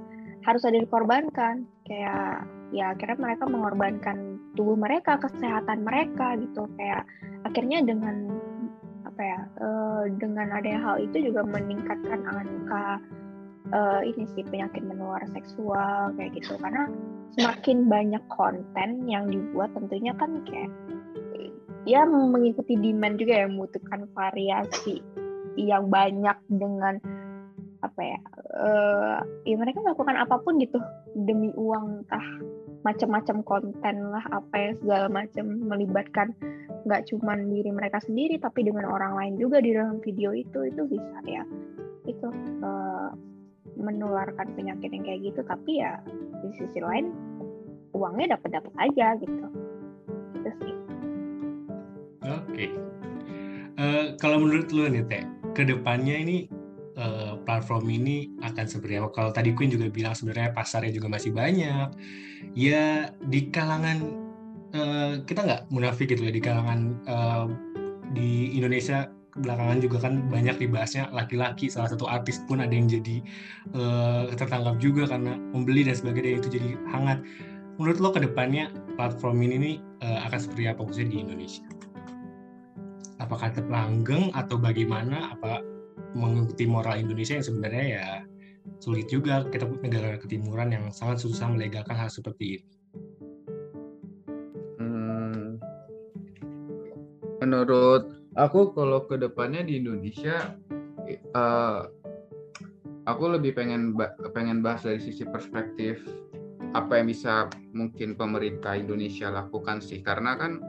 harus 0.44 0.64
ada 0.64 0.80
dikorbankan. 0.80 1.66
Kayak 1.84 2.48
ya 2.74 2.96
akhirnya 2.96 3.18
mereka 3.20 3.44
mengorbankan 3.46 4.18
tubuh 4.58 4.78
mereka 4.78 5.20
kesehatan 5.20 5.84
mereka 5.84 6.38
gitu. 6.40 6.70
Kayak 6.80 7.04
akhirnya 7.44 7.84
dengan 7.84 8.32
apa 9.04 9.22
ya 9.22 9.40
uh, 9.62 10.04
dengan 10.18 10.50
adanya 10.54 10.82
hal 10.82 10.96
itu 11.04 11.30
juga 11.30 11.46
meningkatkan 11.46 12.22
angka 12.26 12.98
uh, 13.70 14.02
ini 14.02 14.26
sih 14.34 14.42
penyakit 14.48 14.82
menular 14.82 15.22
seksual 15.32 16.14
kayak 16.18 16.34
gitu. 16.38 16.58
Karena 16.58 16.90
semakin 17.38 17.90
banyak 17.90 18.24
konten 18.30 19.10
yang 19.10 19.30
dibuat 19.30 19.74
tentunya 19.74 20.14
kan 20.18 20.42
kayak 20.46 20.70
ya 21.84 22.08
mengikuti 22.08 22.80
demand 22.80 23.20
juga 23.20 23.44
ya 23.44 23.46
membutuhkan 23.48 24.08
variasi 24.16 25.04
yang 25.58 25.90
banyak 25.90 26.38
dengan 26.50 26.98
apa 27.84 28.00
ya 28.00 28.20
uh, 28.56 29.20
ya 29.44 29.56
mereka 29.60 29.84
melakukan 29.84 30.16
apa 30.16 30.40
pun 30.40 30.56
gitu. 30.58 30.80
Demi 31.14 31.52
uang 31.54 32.04
entah 32.08 32.28
macam-macam 32.84 33.44
konten 33.44 33.96
lah 34.12 34.24
apa 34.32 34.56
ya 34.56 34.72
segala 34.80 35.08
macam 35.12 35.46
melibatkan 35.68 36.36
nggak 36.84 37.08
cuma 37.12 37.36
diri 37.40 37.72
mereka 37.72 38.00
sendiri 38.04 38.36
tapi 38.40 38.68
dengan 38.68 38.92
orang 38.92 39.16
lain 39.16 39.34
juga 39.40 39.64
di 39.64 39.72
dalam 39.72 40.04
video 40.04 40.36
itu 40.36 40.68
itu 40.68 40.82
bisa 40.88 41.18
ya 41.24 41.44
itu 42.08 42.28
uh, 42.64 43.12
menularkan 43.76 44.52
penyakit 44.56 44.90
yang 44.92 45.04
kayak 45.04 45.22
gitu. 45.28 45.42
Tapi 45.44 45.84
ya 45.84 46.00
di 46.44 46.50
sisi 46.56 46.80
lain 46.80 47.12
uangnya 47.92 48.40
dapat 48.40 48.64
dapat 48.64 48.74
aja 48.80 49.08
gitu. 49.20 49.46
Itu 50.40 50.50
sih. 50.64 50.76
Oke. 52.24 52.32
Okay. 52.48 52.70
uh, 53.76 53.84
eh, 53.84 54.06
kalau 54.20 54.40
menurut 54.40 54.72
lu 54.72 54.88
nih 54.88 55.04
teh 55.08 55.24
ke 55.54 55.64
depannya 55.64 56.18
ini 56.18 56.50
uh, 56.98 57.38
platform 57.46 57.90
ini 57.90 58.34
akan 58.42 58.66
seperti 58.66 58.98
apa? 59.00 59.10
Kalau 59.14 59.32
tadi 59.32 59.54
Queen 59.54 59.70
juga 59.70 59.88
bilang 59.88 60.18
sebenarnya 60.18 60.52
pasarnya 60.52 60.92
juga 60.92 61.08
masih 61.08 61.32
banyak. 61.32 61.94
Ya 62.58 63.14
di 63.24 63.48
kalangan 63.54 64.24
Eh, 64.74 65.22
kita 65.30 65.46
nggak 65.46 65.62
munafik 65.70 66.10
gitu 66.10 66.26
ya 66.26 66.34
di 66.34 66.42
kalangan 66.42 66.98
uh, 67.06 67.46
di 68.18 68.58
Indonesia 68.58 69.06
belakangan 69.38 69.78
juga 69.86 70.10
kan 70.10 70.26
banyak 70.34 70.58
dibahasnya 70.58 71.14
laki-laki. 71.14 71.70
Salah 71.70 71.94
satu 71.94 72.10
artis 72.10 72.42
pun 72.50 72.58
ada 72.58 72.74
yang 72.74 72.90
jadi 72.90 73.22
uh, 73.78 74.34
tertangkap 74.34 74.82
juga 74.82 75.06
karena 75.06 75.38
membeli 75.54 75.86
dan 75.86 75.94
sebagainya 75.94 76.42
itu 76.42 76.58
jadi 76.58 76.74
hangat. 76.90 77.22
Menurut 77.78 78.02
lo 78.02 78.10
ke 78.18 78.26
depannya 78.26 78.74
platform 78.98 79.46
ini 79.46 79.78
uh, 80.02 80.26
akan 80.26 80.42
seperti 80.42 80.66
apa 80.66 80.82
khususnya 80.82 81.14
di 81.14 81.18
Indonesia 81.22 81.66
apakah 83.24 83.56
tetap 83.56 83.72
atau 84.36 84.56
bagaimana 84.60 85.32
apa 85.32 85.64
mengikuti 86.14 86.68
moral 86.68 87.00
Indonesia 87.00 87.40
yang 87.40 87.48
sebenarnya 87.48 87.86
ya 87.88 88.08
sulit 88.84 89.08
juga 89.08 89.48
kita 89.48 89.64
negara 89.80 90.20
ketimuran 90.20 90.76
yang 90.76 90.86
sangat 90.92 91.24
susah 91.24 91.48
melegalkan 91.48 91.96
hal 91.96 92.12
seperti 92.12 92.60
ini. 92.60 92.74
Menurut 97.44 98.16
aku 98.40 98.72
kalau 98.72 99.04
ke 99.04 99.20
depannya 99.20 99.68
di 99.68 99.84
Indonesia 99.84 100.56
uh, 101.36 101.92
aku 103.04 103.24
lebih 103.36 103.52
pengen 103.52 104.00
pengen 104.32 104.64
bahas 104.64 104.88
dari 104.88 105.04
sisi 105.04 105.28
perspektif 105.28 106.00
apa 106.72 107.04
yang 107.04 107.12
bisa 107.12 107.52
mungkin 107.76 108.16
pemerintah 108.16 108.80
Indonesia 108.80 109.28
lakukan 109.28 109.84
sih. 109.84 110.00
Karena 110.00 110.40
kan 110.40 110.64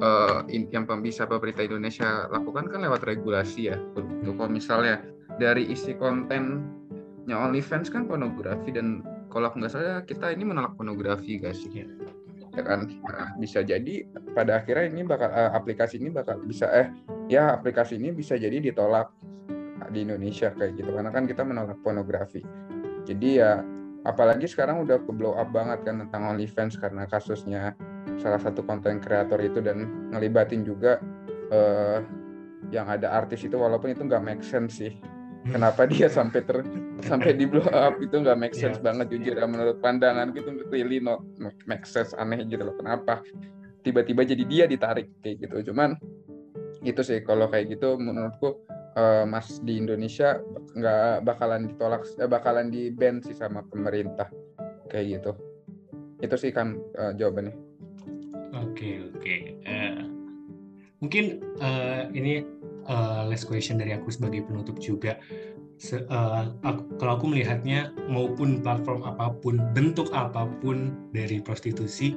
uh, 0.00 0.46
yang 0.48 0.88
bisa 1.04 1.28
pemerintah 1.28 1.66
Indonesia 1.66 2.30
lakukan 2.32 2.70
kan 2.70 2.80
lewat 2.80 3.04
regulasi 3.04 3.72
ya 3.72 3.76
untuk 3.98 4.38
kalau 4.38 4.50
misalnya 4.52 5.04
dari 5.36 5.68
isi 5.68 5.96
kontennya 5.96 7.36
OnlyFans 7.36 7.92
kan 7.92 8.08
pornografi 8.08 8.72
dan 8.72 9.04
kalau 9.32 9.48
aku 9.48 9.64
nggak 9.64 9.72
salah 9.72 10.04
kita 10.04 10.32
ini 10.32 10.44
menolak 10.44 10.76
pornografi 10.76 11.40
guys. 11.40 11.60
Ya 11.72 11.88
ya 12.52 12.62
kan? 12.64 12.88
Nah, 13.08 13.32
bisa 13.40 13.64
jadi 13.64 14.04
pada 14.36 14.60
akhirnya 14.60 14.92
ini 14.92 15.02
bakal 15.08 15.32
uh, 15.32 15.56
aplikasi 15.56 15.96
ini 15.96 16.12
bakal 16.12 16.40
bisa 16.44 16.68
eh 16.68 16.92
ya 17.32 17.56
aplikasi 17.56 17.96
ini 17.96 18.12
bisa 18.12 18.36
jadi 18.36 18.60
ditolak 18.60 19.08
di 19.90 20.04
Indonesia 20.04 20.52
kayak 20.52 20.76
gitu. 20.78 20.92
Karena 20.92 21.10
kan 21.10 21.24
kita 21.24 21.42
menolak 21.42 21.80
pornografi. 21.80 22.44
Jadi 23.08 23.40
ya 23.40 23.64
apalagi 24.04 24.46
sekarang 24.46 24.84
udah 24.84 25.00
ke 25.00 25.12
blow 25.14 25.34
up 25.34 25.50
banget 25.50 25.82
kan 25.82 26.04
tentang 26.06 26.36
OnlyFans 26.36 26.76
karena 26.78 27.08
kasusnya 27.08 27.72
salah 28.18 28.40
satu 28.40 28.62
konten 28.62 28.98
kreator 29.02 29.38
itu 29.42 29.58
dan 29.62 30.10
ngelibatin 30.14 30.62
juga 30.62 30.98
uh, 31.50 31.98
yang 32.70 32.88
ada 32.88 33.12
artis 33.12 33.44
itu 33.44 33.54
walaupun 33.54 33.92
itu 33.92 34.02
nggak 34.06 34.24
make 34.24 34.44
sense 34.44 34.80
sih. 34.80 34.94
Kenapa 35.42 35.90
dia 35.90 36.06
sampai 36.06 36.40
ter 36.46 36.62
sampai 37.02 37.34
di 37.34 37.50
blow 37.50 37.66
up 37.74 37.98
itu 37.98 38.14
nggak 38.14 38.38
make 38.38 38.54
sense 38.54 38.78
yeah. 38.78 38.86
banget 38.86 39.10
jujur 39.10 39.34
ya 39.34 39.46
menurut 39.50 39.82
pandangan 39.82 40.30
gitu 40.30 40.54
really 40.70 41.02
no 41.02 41.18
make 41.66 41.82
sense 41.82 42.14
aneh 42.14 42.46
gitu 42.46 42.62
loh 42.62 42.78
kenapa 42.78 43.26
tiba-tiba 43.82 44.22
jadi 44.22 44.44
dia 44.46 44.64
ditarik 44.70 45.10
kayak 45.18 45.42
gitu. 45.42 45.74
Cuman 45.74 45.98
itu 46.86 47.02
sih 47.02 47.26
kalau 47.26 47.50
kayak 47.50 47.74
gitu 47.74 47.98
menurutku 47.98 48.62
uh, 48.94 49.26
mas 49.26 49.58
di 49.66 49.82
Indonesia 49.82 50.38
nggak 50.78 51.26
bakalan 51.26 51.66
ditolak 51.66 52.06
eh, 52.22 52.30
bakalan 52.30 52.70
di 52.70 52.94
ban 52.94 53.18
sih 53.18 53.34
sama 53.34 53.66
pemerintah 53.66 54.30
kayak 54.94 55.20
gitu. 55.20 55.32
Itu 56.22 56.38
sih 56.38 56.54
kan 56.54 56.78
uh, 56.94 57.10
jawabannya 57.18 57.71
oke 58.62 58.90
oke 59.18 59.34
uh, 59.66 60.02
mungkin 61.02 61.42
uh, 61.58 62.06
ini 62.14 62.46
uh, 62.86 63.26
last 63.26 63.46
question 63.46 63.78
dari 63.78 63.94
aku 63.94 64.10
sebagai 64.10 64.46
penutup 64.46 64.78
juga. 64.78 65.18
Se, 65.82 65.98
uh, 65.98 66.54
aku, 66.62 66.94
kalau 67.02 67.18
aku 67.18 67.26
melihatnya 67.26 67.90
maupun 68.06 68.62
platform 68.62 69.02
apa 69.02 69.34
pun, 69.42 69.58
bentuk 69.74 70.14
apa 70.14 70.46
pun 70.62 70.94
dari 71.10 71.42
prostitusi, 71.42 72.14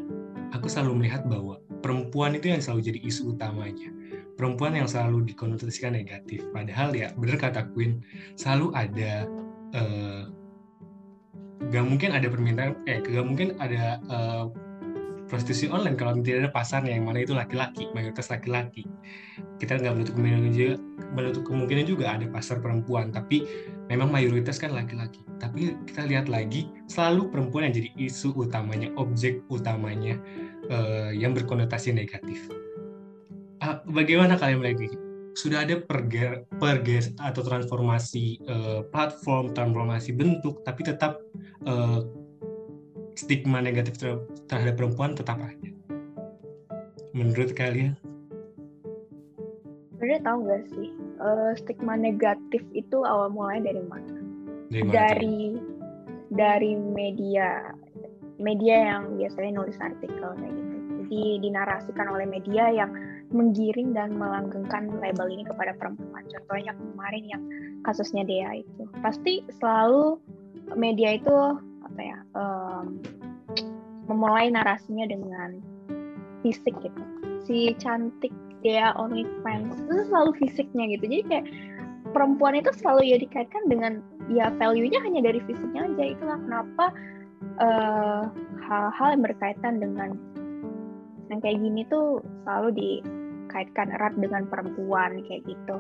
aku 0.54 0.70
selalu 0.70 1.02
melihat 1.06 1.26
bahwa 1.26 1.58
perempuan 1.82 2.38
itu 2.38 2.54
yang 2.54 2.62
selalu 2.62 2.94
jadi 2.94 3.00
isu 3.02 3.34
utamanya. 3.34 3.90
Perempuan 4.38 4.78
yang 4.78 4.86
selalu 4.86 5.26
dikonotasikan 5.34 5.98
negatif. 5.98 6.46
Padahal 6.54 6.94
ya, 6.94 7.10
benar 7.18 7.42
kata 7.42 7.66
Queen, 7.74 8.06
selalu 8.38 8.70
ada 8.78 9.26
uh, 9.74 10.30
gak 11.74 11.86
mungkin 11.88 12.14
ada 12.14 12.28
permintaan, 12.30 12.78
eh 12.86 13.02
gak 13.02 13.26
mungkin 13.26 13.58
ada 13.58 13.98
uh, 14.12 14.52
prostitusi 15.26 15.66
online 15.74 15.98
kalau 15.98 16.18
tidak 16.22 16.48
ada 16.48 16.52
pasarnya 16.54 16.94
yang 16.94 17.06
mana 17.10 17.26
itu 17.26 17.34
laki-laki 17.34 17.90
mayoritas 17.98 18.30
laki-laki. 18.30 18.86
Kita 19.58 19.82
nggak 19.82 19.94
menutup 19.98 20.14
kemungkinan 20.18 20.54
juga 20.54 20.76
menutup 21.16 21.44
kemungkinan 21.48 21.86
juga 21.88 22.06
ada 22.14 22.26
pasar 22.30 22.62
perempuan 22.62 23.10
tapi 23.10 23.46
memang 23.90 24.14
mayoritas 24.14 24.62
kan 24.62 24.74
laki-laki. 24.74 25.22
Tapi 25.42 25.78
kita 25.90 26.06
lihat 26.06 26.30
lagi 26.30 26.70
selalu 26.86 27.34
perempuan 27.34 27.70
yang 27.70 27.76
jadi 27.82 27.90
isu 27.98 28.38
utamanya 28.38 28.94
objek 29.02 29.42
utamanya 29.50 30.18
uh, 30.70 31.10
yang 31.10 31.34
berkonotasi 31.34 31.94
negatif. 31.94 32.46
Uh, 33.66 33.82
bagaimana 33.90 34.38
kalian 34.38 34.62
melihat 34.62 34.94
ini? 34.94 34.98
Sudah 35.36 35.68
ada 35.68 35.84
perger, 35.84 36.48
perges 36.64 37.12
atau 37.20 37.44
transformasi 37.44 38.40
uh, 38.48 38.88
platform, 38.88 39.52
transformasi 39.52 40.16
bentuk, 40.16 40.64
tapi 40.64 40.88
tetap 40.88 41.20
uh, 41.68 42.08
stigma 43.16 43.64
negatif 43.64 43.98
terhadap 44.52 44.76
perempuan 44.76 45.16
tetap 45.16 45.40
ada. 45.40 45.70
Menurut 47.16 47.56
kalian? 47.56 47.96
Sebenarnya 49.96 50.22
tahu 50.28 50.38
nggak 50.44 50.64
sih 50.76 50.90
uh, 51.24 51.52
stigma 51.56 51.96
negatif 51.96 52.62
itu 52.76 52.98
awal 53.08 53.32
mulanya 53.32 53.72
dari 53.72 53.84
mana? 53.88 54.14
Dari 54.68 54.84
mana 54.84 54.94
dari, 54.94 55.40
dari 56.36 56.72
media 56.76 57.72
media 58.36 58.76
yang 58.96 59.16
biasanya 59.16 59.64
nulis 59.64 59.80
artikel 59.80 60.30
kayak 60.36 60.52
gitu. 60.52 60.76
Jadi 61.06 61.22
dinarasikan 61.48 62.08
oleh 62.12 62.28
media 62.28 62.68
yang 62.68 62.92
menggiring 63.32 63.96
dan 63.96 64.14
melanggengkan 64.20 64.92
label 65.00 65.32
ini 65.32 65.48
kepada 65.48 65.72
perempuan. 65.80 66.28
Contohnya 66.28 66.76
kemarin 66.76 67.24
yang 67.26 67.44
kasusnya 67.88 68.28
Dea 68.28 68.62
itu, 68.62 68.84
pasti 69.00 69.46
selalu 69.62 70.20
media 70.74 71.16
itu 71.16 71.36
apa 71.96 72.04
ya 72.04 72.20
um, 72.36 73.00
memulai 74.12 74.52
narasinya 74.52 75.08
dengan 75.08 75.64
fisik 76.44 76.76
gitu. 76.84 77.02
Si 77.48 77.72
cantik 77.80 78.36
Dea 78.60 78.92
OnlyFans 79.00 79.88
itu 79.88 80.04
selalu 80.12 80.32
fisiknya 80.44 80.92
gitu. 80.92 81.08
Jadi 81.08 81.24
kayak 81.32 81.46
perempuan 82.12 82.60
itu 82.60 82.70
selalu 82.76 83.16
ya 83.16 83.18
dikaitkan 83.18 83.64
dengan 83.72 84.04
ya 84.28 84.52
value-nya 84.60 85.00
hanya 85.08 85.24
dari 85.24 85.40
fisiknya 85.48 85.88
aja. 85.88 86.04
Itulah 86.20 86.38
kenapa 86.44 86.86
uh, 87.64 88.24
hal-hal 88.68 89.08
yang 89.16 89.24
berkaitan 89.24 89.80
dengan 89.80 90.20
yang 91.32 91.40
kayak 91.40 91.64
gini 91.64 91.88
tuh 91.88 92.20
selalu 92.44 92.70
dikaitkan 92.76 93.90
erat 93.96 94.14
dengan 94.20 94.46
perempuan 94.52 95.24
kayak 95.26 95.48
gitu. 95.48 95.78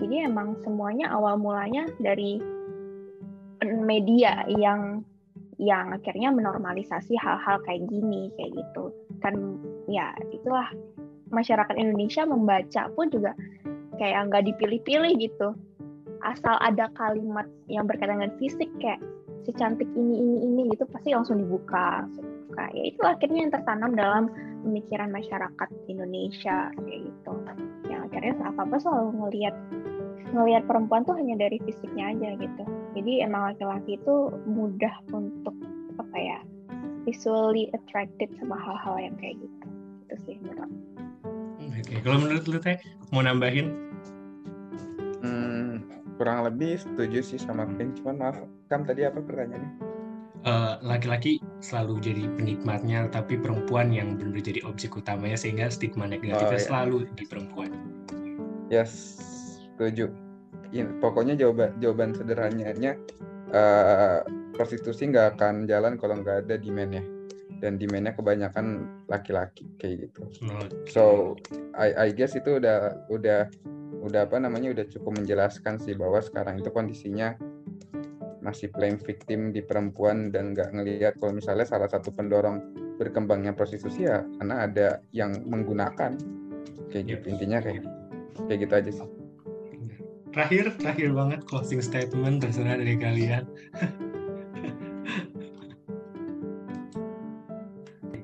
Jadi 0.00 0.24
emang 0.24 0.56
semuanya 0.64 1.12
awal 1.12 1.36
mulanya 1.36 1.90
dari 2.00 2.40
media 3.62 4.42
yang 4.48 5.04
yang 5.62 5.94
akhirnya 5.94 6.34
menormalisasi 6.34 7.14
hal-hal 7.14 7.62
kayak 7.62 7.86
gini 7.86 8.34
kayak 8.34 8.50
gitu. 8.58 8.90
Kan 9.22 9.62
ya 9.86 10.10
itulah 10.34 10.66
masyarakat 11.30 11.78
Indonesia 11.78 12.26
membaca 12.26 12.90
pun 12.98 13.06
juga 13.14 13.32
kayak 14.02 14.26
nggak 14.28 14.44
dipilih-pilih 14.50 15.14
gitu. 15.22 15.54
Asal 16.26 16.58
ada 16.58 16.90
kalimat 16.98 17.46
yang 17.70 17.86
berkaitan 17.86 18.18
dengan 18.18 18.34
fisik 18.42 18.70
kayak 18.82 18.98
secantik 19.46 19.86
ini 19.94 20.22
ini 20.22 20.36
ini 20.46 20.60
gitu 20.74 20.86
pasti 20.90 21.10
langsung 21.14 21.38
dibuka 21.42 22.06
dibuka 22.52 22.68
ya 22.76 22.82
itu 22.84 23.00
akhirnya 23.00 23.38
yang 23.48 23.52
tertanam 23.52 23.90
dalam 23.96 24.24
pemikiran 24.62 25.08
masyarakat 25.08 25.68
Indonesia 25.88 26.68
kayak 26.68 27.00
gitu 27.08 27.32
yang 27.88 28.00
akhirnya 28.06 28.32
apa 28.44 28.60
apa 28.68 28.76
selalu 28.76 29.10
ngelihat 29.24 29.54
ngelihat 30.36 30.62
perempuan 30.68 31.02
tuh 31.08 31.16
hanya 31.16 31.40
dari 31.40 31.56
fisiknya 31.64 32.12
aja 32.12 32.28
gitu 32.36 32.64
jadi 32.92 33.26
emang 33.28 33.52
laki-laki 33.52 33.96
itu 33.96 34.16
mudah 34.44 34.94
untuk 35.12 35.56
apa 36.00 36.16
ya 36.16 36.38
visually 37.04 37.68
attracted 37.74 38.30
sama 38.38 38.56
hal-hal 38.56 38.96
yang 39.10 39.14
kayak 39.18 39.36
gitu 39.40 39.66
itu 40.08 40.14
sih 40.28 40.36
menurut 40.40 40.72
Oke, 41.72 41.88
okay. 41.88 41.98
kalau 42.04 42.20
menurut 42.20 42.44
lu 42.52 42.60
teh 42.60 42.76
mau 43.16 43.24
nambahin? 43.24 43.72
Hmm, 45.24 45.80
kurang 46.20 46.44
lebih 46.44 46.76
setuju 46.76 47.24
sih 47.24 47.40
sama 47.40 47.64
Queen, 47.64 47.96
cuman 47.96 48.20
maaf, 48.20 48.36
Kam 48.68 48.84
tadi 48.84 49.08
apa 49.08 49.24
pertanyaannya? 49.24 49.92
Eh, 50.42 50.74
laki-laki 50.82 51.38
uh, 51.38 51.62
selalu 51.62 52.02
jadi 52.02 52.26
penikmatnya, 52.34 53.06
tapi 53.08 53.38
perempuan 53.38 53.94
yang 53.94 54.18
benar 54.18 54.42
jadi 54.42 54.60
objek 54.66 54.98
utamanya 54.98 55.38
sehingga 55.38 55.70
stigma 55.70 56.04
negatifnya 56.04 56.58
oh, 56.58 56.60
iya. 56.60 56.66
selalu 56.66 56.96
di 57.14 57.24
perempuan. 57.30 57.70
Yes, 58.66 58.90
setuju. 59.78 60.10
Ya, 60.72 60.88
pokoknya 60.88 61.36
jawaban 61.36 61.76
jawaban 61.84 62.16
sederhananya 62.16 62.96
uh, 63.52 64.24
prostitusi 64.56 65.12
nggak 65.12 65.36
akan 65.36 65.68
jalan 65.68 66.00
kalau 66.00 66.16
nggak 66.20 66.48
ada 66.48 66.56
demandnya. 66.56 67.04
Dan 67.60 67.78
demandnya 67.78 68.16
kebanyakan 68.16 68.88
laki-laki 69.06 69.68
kayak 69.78 70.08
gitu. 70.08 70.26
Okay. 70.42 70.90
So 70.90 71.36
I, 71.76 71.94
I 71.94 72.08
guess 72.10 72.34
itu 72.34 72.58
udah 72.58 73.06
udah 73.12 73.46
udah 74.02 74.20
apa 74.26 74.36
namanya 74.42 74.74
udah 74.74 74.84
cukup 74.90 75.22
menjelaskan 75.22 75.78
sih 75.78 75.94
bahwa 75.94 76.18
sekarang 76.18 76.58
itu 76.58 76.74
kondisinya 76.74 77.38
masih 78.42 78.74
playing 78.74 78.98
victim 78.98 79.54
di 79.54 79.62
perempuan 79.62 80.34
dan 80.34 80.50
nggak 80.56 80.74
ngelihat 80.74 81.14
kalau 81.22 81.38
misalnya 81.38 81.62
salah 81.62 81.86
satu 81.86 82.10
pendorong 82.10 82.58
berkembangnya 82.98 83.54
prostitusi 83.54 84.10
ya 84.10 84.26
karena 84.40 84.66
ada 84.66 84.88
yang 85.14 85.36
menggunakan. 85.46 86.18
Kayak 86.90 87.04
gitu 87.08 87.24
intinya 87.32 87.62
kayak 87.62 87.88
kayak 88.48 88.58
gitu 88.68 88.74
aja 88.74 88.90
sih 88.90 89.21
terakhir 90.32 90.64
terakhir 90.80 91.08
banget 91.12 91.40
closing 91.46 91.80
statement 91.84 92.42
terserah 92.42 92.80
dari 92.80 92.96
kalian. 92.96 93.44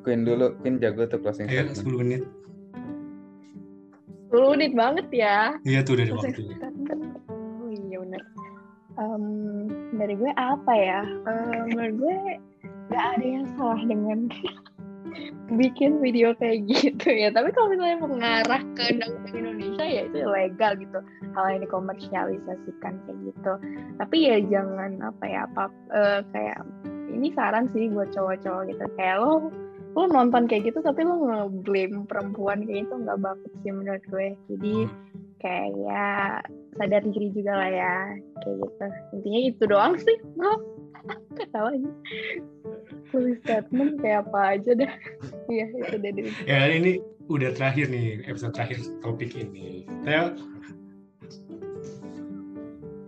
Queen 0.02 0.24
dulu 0.24 0.56
Queen 0.64 0.80
jago 0.80 1.04
tuh 1.04 1.20
closing 1.20 1.46
Ayo, 1.52 1.68
statement. 1.68 1.84
10 1.84 2.00
menit. 2.00 2.22
10 4.32 4.52
menit 4.56 4.72
banget 4.72 5.06
ya. 5.12 5.52
Iya 5.68 5.80
tuh 5.84 6.00
dari 6.00 6.10
waktunya. 6.12 6.56
oh 7.60 7.68
iya 7.68 7.96
benar 8.00 8.22
um, 8.98 9.24
dari 9.94 10.14
gue 10.18 10.32
apa 10.36 10.72
ya? 10.74 11.00
Uh, 11.24 11.64
menurut 11.70 11.94
gue 11.96 12.16
nggak 12.90 13.04
ada 13.16 13.26
yang 13.26 13.46
salah 13.56 13.80
dengan 13.86 14.18
bikin 15.56 16.00
video 16.02 16.34
kayak 16.36 16.64
gitu 16.72 17.08
ya. 17.08 17.28
Tapi 17.32 17.52
kalau 17.54 17.72
misalnya 17.72 17.98
mengarah 18.02 18.62
ke 18.76 18.82
undang-undang 18.94 19.34
Indonesia 19.36 19.84
ya 19.84 20.02
itu 20.08 20.18
legal 20.22 20.72
gitu. 20.78 20.98
Hal 21.34 21.44
yang 21.54 21.62
dikomersialisasikan 21.64 22.92
kayak 23.06 23.18
gitu. 23.32 23.52
Tapi 23.98 24.16
ya 24.16 24.36
jangan 24.48 25.00
apa 25.02 25.24
ya 25.24 25.40
apa 25.48 25.64
uh, 25.92 26.20
kayak 26.32 26.58
ini 27.12 27.32
saran 27.34 27.70
sih 27.72 27.88
buat 27.92 28.12
cowok-cowok 28.12 28.62
gitu. 28.72 28.84
Kayak 28.96 29.24
lo 29.24 29.52
lo 29.96 30.04
nonton 30.06 30.46
kayak 30.46 30.68
gitu 30.68 30.84
tapi 30.84 31.02
lo 31.02 31.16
nge-blame 31.26 32.06
perempuan 32.06 32.62
kayak 32.62 32.86
gitu 32.86 32.94
nggak 33.02 33.18
bagus 33.18 33.52
sih 33.64 33.72
menurut 33.72 34.04
gue. 34.12 34.36
Jadi 34.52 34.74
hmm 34.86 35.18
kayak 35.38 35.70
ya 35.86 36.06
sadar 36.74 37.02
diri 37.06 37.30
juga 37.30 37.52
lah 37.54 37.70
ya 37.70 37.96
kayak 38.42 38.56
gitu 38.58 38.86
intinya 39.14 39.40
itu 39.46 39.62
doang 39.70 39.94
sih 39.98 40.16
maaf 40.34 40.60
ketawa 41.38 41.70
aja 41.74 41.90
tulis 43.10 43.38
statement 43.44 44.00
kayak 44.00 44.28
apa 44.28 44.58
aja 44.58 44.70
dah 44.76 44.92
iya 45.54 45.66
itu 45.68 45.96
deh. 45.98 46.12
Dari 46.12 46.30
ya 46.44 46.68
ini 46.70 46.92
udah 47.28 47.52
terakhir 47.56 47.92
nih 47.92 48.24
episode 48.24 48.56
terakhir 48.56 48.78
topik 49.00 49.36
ini. 49.36 49.84
Theo 50.04 50.32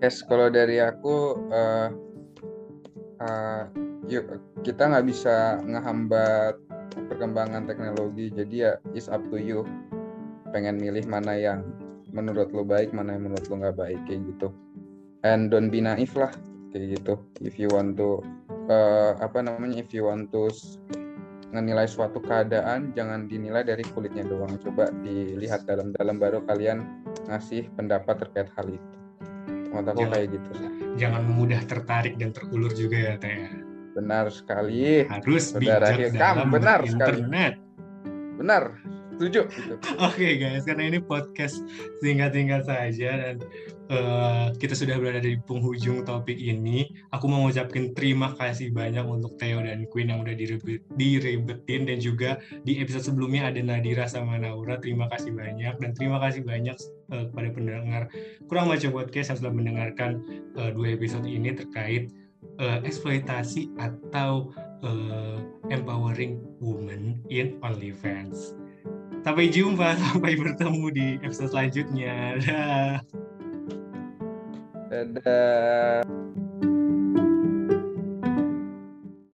yes 0.01 0.25
kalau 0.25 0.49
dari 0.49 0.81
aku 0.81 1.37
uh, 1.53 1.89
uh, 3.21 3.65
yuk 4.09 4.41
kita 4.65 4.89
nggak 4.91 5.07
bisa 5.09 5.61
ngehambat 5.65 6.57
perkembangan 7.09 7.69
teknologi 7.69 8.33
jadi 8.33 8.55
ya 8.55 8.73
is 8.97 9.07
up 9.09 9.23
to 9.29 9.37
you. 9.37 9.65
Pengen 10.51 10.83
milih 10.83 11.07
mana 11.07 11.39
yang 11.39 11.63
menurut 12.11 12.51
lo 12.51 12.67
baik 12.67 12.91
mana 12.91 13.15
yang 13.15 13.31
menurut 13.31 13.47
lo 13.47 13.57
nggak 13.61 13.79
baik 13.79 14.01
kayak 14.09 14.27
gitu. 14.27 14.51
And 15.21 15.53
don't 15.53 15.69
be 15.69 15.85
naive 15.85 16.17
lah 16.17 16.33
kayak 16.73 16.99
gitu. 16.99 17.15
If 17.45 17.61
you 17.61 17.71
want 17.71 18.01
to 18.01 18.25
uh, 18.69 19.17
apa 19.23 19.41
namanya 19.41 19.81
if 19.81 19.95
you 19.95 20.05
want 20.05 20.29
to 20.35 20.51
menilai 21.51 21.87
suatu 21.87 22.23
keadaan 22.23 22.95
jangan 22.95 23.27
dinilai 23.27 23.67
dari 23.67 23.83
kulitnya 23.83 24.27
doang. 24.27 24.55
Coba 24.61 24.91
dilihat 25.03 25.67
dalam-dalam 25.67 26.19
baru 26.19 26.43
kalian 26.47 26.85
ngasih 27.27 27.71
pendapat 27.75 28.27
terkait 28.27 28.49
hal 28.55 28.67
itu. 28.71 28.95
Mau 29.71 29.87
aku 29.87 30.03
kayak 30.11 30.35
gitu. 30.35 30.51
jangan 30.99 31.23
mudah 31.23 31.63
tertarik 31.71 32.19
dan 32.19 32.35
terulur 32.35 32.75
juga 32.75 32.99
ya 32.99 33.15
teh 33.15 33.47
benar 33.95 34.27
sekali. 34.31 35.07
Harus 35.07 35.55
Saudara 35.55 35.95
bijak 35.95 36.19
dalam 36.19 36.51
benar 36.51 36.83
internet. 36.83 37.55
Sekali. 37.55 38.39
benar 38.41 38.90
setuju 39.21 39.53
gitu. 39.53 39.77
oke 40.01 40.17
okay, 40.17 40.41
guys 40.41 40.65
karena 40.65 40.89
ini 40.89 40.99
podcast 41.05 41.61
singkat-singkat 42.01 42.65
saja 42.65 43.11
dan 43.21 43.37
uh, 43.93 44.49
kita 44.57 44.73
sudah 44.73 44.97
berada 44.97 45.21
di 45.21 45.37
penghujung 45.45 46.09
topik 46.09 46.41
ini 46.41 46.89
aku 47.13 47.29
mau 47.29 47.45
ngucapin 47.45 47.93
terima 47.93 48.33
kasih 48.41 48.73
banyak 48.73 49.05
untuk 49.05 49.37
Theo 49.37 49.61
dan 49.61 49.85
Queen 49.93 50.09
yang 50.09 50.25
udah 50.25 50.33
direbet, 50.33 50.81
direbetin 50.97 51.85
dan 51.85 52.01
juga 52.01 52.41
di 52.65 52.81
episode 52.81 53.13
sebelumnya 53.13 53.53
ada 53.53 53.61
Nadira 53.61 54.09
sama 54.09 54.41
Naura 54.41 54.81
terima 54.81 55.05
kasih 55.13 55.37
banyak 55.37 55.77
dan 55.77 55.91
terima 55.93 56.17
kasih 56.25 56.41
banyak 56.41 56.81
uh, 57.13 57.29
kepada 57.29 57.49
pendengar 57.53 58.03
kurang 58.49 58.73
baca 58.73 58.89
podcast 58.89 59.37
yang 59.37 59.39
sudah 59.45 59.53
mendengarkan 59.53 60.25
uh, 60.57 60.73
dua 60.73 60.97
episode 60.97 61.29
ini 61.29 61.53
terkait 61.53 62.09
uh, 62.57 62.81
eksploitasi 62.89 63.69
atau 63.77 64.49
uh, 64.81 65.45
empowering 65.69 66.41
women 66.65 67.21
in 67.29 67.61
OnlyFans. 67.61 68.57
Sampai 69.21 69.53
jumpa, 69.53 69.97
sampai 70.09 70.33
bertemu 70.37 70.85
di 70.93 71.07
episode 71.21 71.53
selanjutnya. 71.53 72.41
Dadah. 72.41 72.93
Dadah. 74.91 76.03